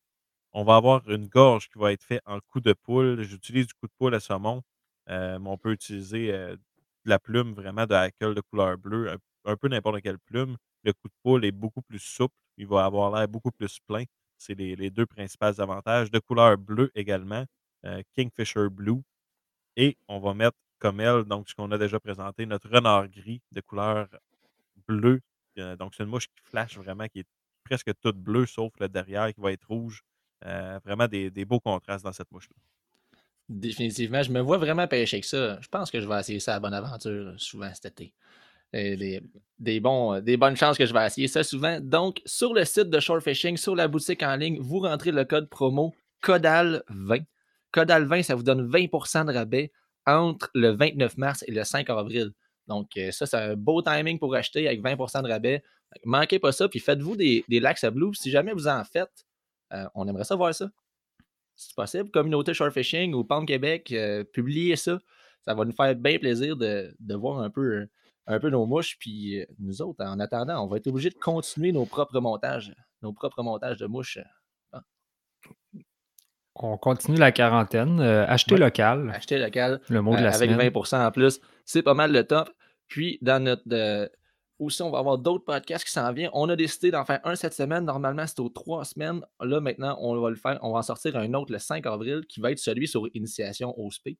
[0.54, 3.22] On va avoir une gorge qui va être faite en coup de poule.
[3.24, 4.64] J'utilise du coup de poule à saumon,
[5.10, 9.12] euh, mais on peut utiliser euh, de la plume vraiment de hackle de couleur bleue,
[9.46, 10.58] un, peu n'importe quelle plume.
[10.84, 14.04] Le coup de poule est beaucoup plus souple, il va avoir l'air beaucoup plus plein.
[14.38, 16.12] C'est les, deux principaux avantages.
[16.12, 17.46] De couleur bleue également,
[17.86, 19.02] euh, Kingfisher Blue.
[19.76, 23.42] Et on va mettre comme elle, donc ce qu'on a déjà présenté, notre renard gris
[23.52, 24.08] de couleur
[24.88, 25.22] bleu.
[25.58, 27.28] Euh, donc, c'est une mouche qui flash vraiment, qui est
[27.64, 30.04] presque toute bleue, sauf le derrière qui va être rouge.
[30.46, 32.56] Euh, vraiment des, beaux contrastes dans cette mouche-là.
[33.50, 35.60] Définitivement, je me vois vraiment pêcher avec ça.
[35.62, 38.14] Je pense que je vais essayer ça à Bonne Aventure souvent cet été.
[38.74, 39.24] Des,
[39.58, 41.80] des, bons, des bonnes chances que je vais essayer ça souvent.
[41.80, 45.24] Donc, sur le site de Shore Fishing, sur la boutique en ligne, vous rentrez le
[45.24, 47.26] code promo CODAL20.
[47.74, 49.72] CODAL20, ça vous donne 20% de rabais
[50.06, 52.34] entre le 29 mars et le 5 avril.
[52.68, 55.64] Donc, euh, ça, c'est un beau timing pour acheter avec 20% de rabais.
[56.04, 58.14] Manquez pas ça, puis faites-vous des, des lacs à blue.
[58.14, 59.26] Si jamais vous en faites,
[59.74, 60.70] euh, on aimerait ça voir ça.
[61.56, 65.00] Si possible, communauté short fishing ou Palm Québec, euh, publiez ça.
[65.42, 67.88] Ça va nous faire bien plaisir de, voir un peu,
[68.28, 68.98] un peu nos mouches.
[69.00, 73.14] Puis nous autres, en attendant, on va être obligés de continuer nos propres montages, nos
[73.14, 74.20] propres montages de mouches.
[76.60, 78.00] On continue la quarantaine.
[78.02, 79.12] acheter local.
[79.16, 79.82] Acheter local.
[79.90, 81.40] Le mot de la avec 20% en plus.
[81.66, 82.50] C'est pas mal le top.
[82.88, 83.64] Puis, dans notre.
[83.72, 84.08] Euh,
[84.60, 86.32] aussi, on va avoir d'autres podcasts qui s'en viennent.
[86.34, 87.86] On a décidé d'en faire un cette semaine.
[87.86, 89.22] Normalement, c'est aux trois semaines.
[89.40, 90.58] Là, maintenant, on va le faire.
[90.64, 93.78] On va en sortir un autre le 5 avril qui va être celui sur initiation
[93.80, 94.18] au SP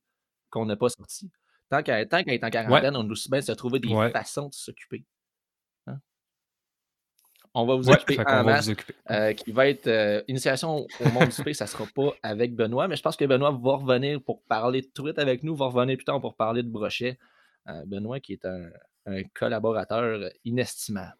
[0.50, 1.30] qu'on n'a pas sorti.
[1.70, 5.04] Tant qu'elle est en quarantaine, on nous aussi bien se trouver des façons de s'occuper.
[7.58, 8.94] On va vous occuper en vous occuper.
[9.10, 12.86] Euh, qui va être euh, initiation au monde du spé, ça sera pas avec Benoît,
[12.86, 15.96] mais je pense que Benoît va revenir pour parler de truite avec nous, va revenir
[15.96, 17.18] plus tard pour parler de brochet.
[17.68, 18.70] Euh, Benoît qui est un,
[19.34, 21.16] collaborateur inestimable.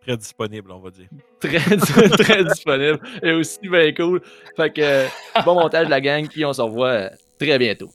[0.00, 1.08] Très disponible, on va dire.
[1.38, 3.00] Très, très disponible.
[3.22, 4.22] Et aussi bien cool.
[4.56, 5.06] Fait que
[5.44, 7.90] bon montage de la gang, puis on se revoit très bientôt.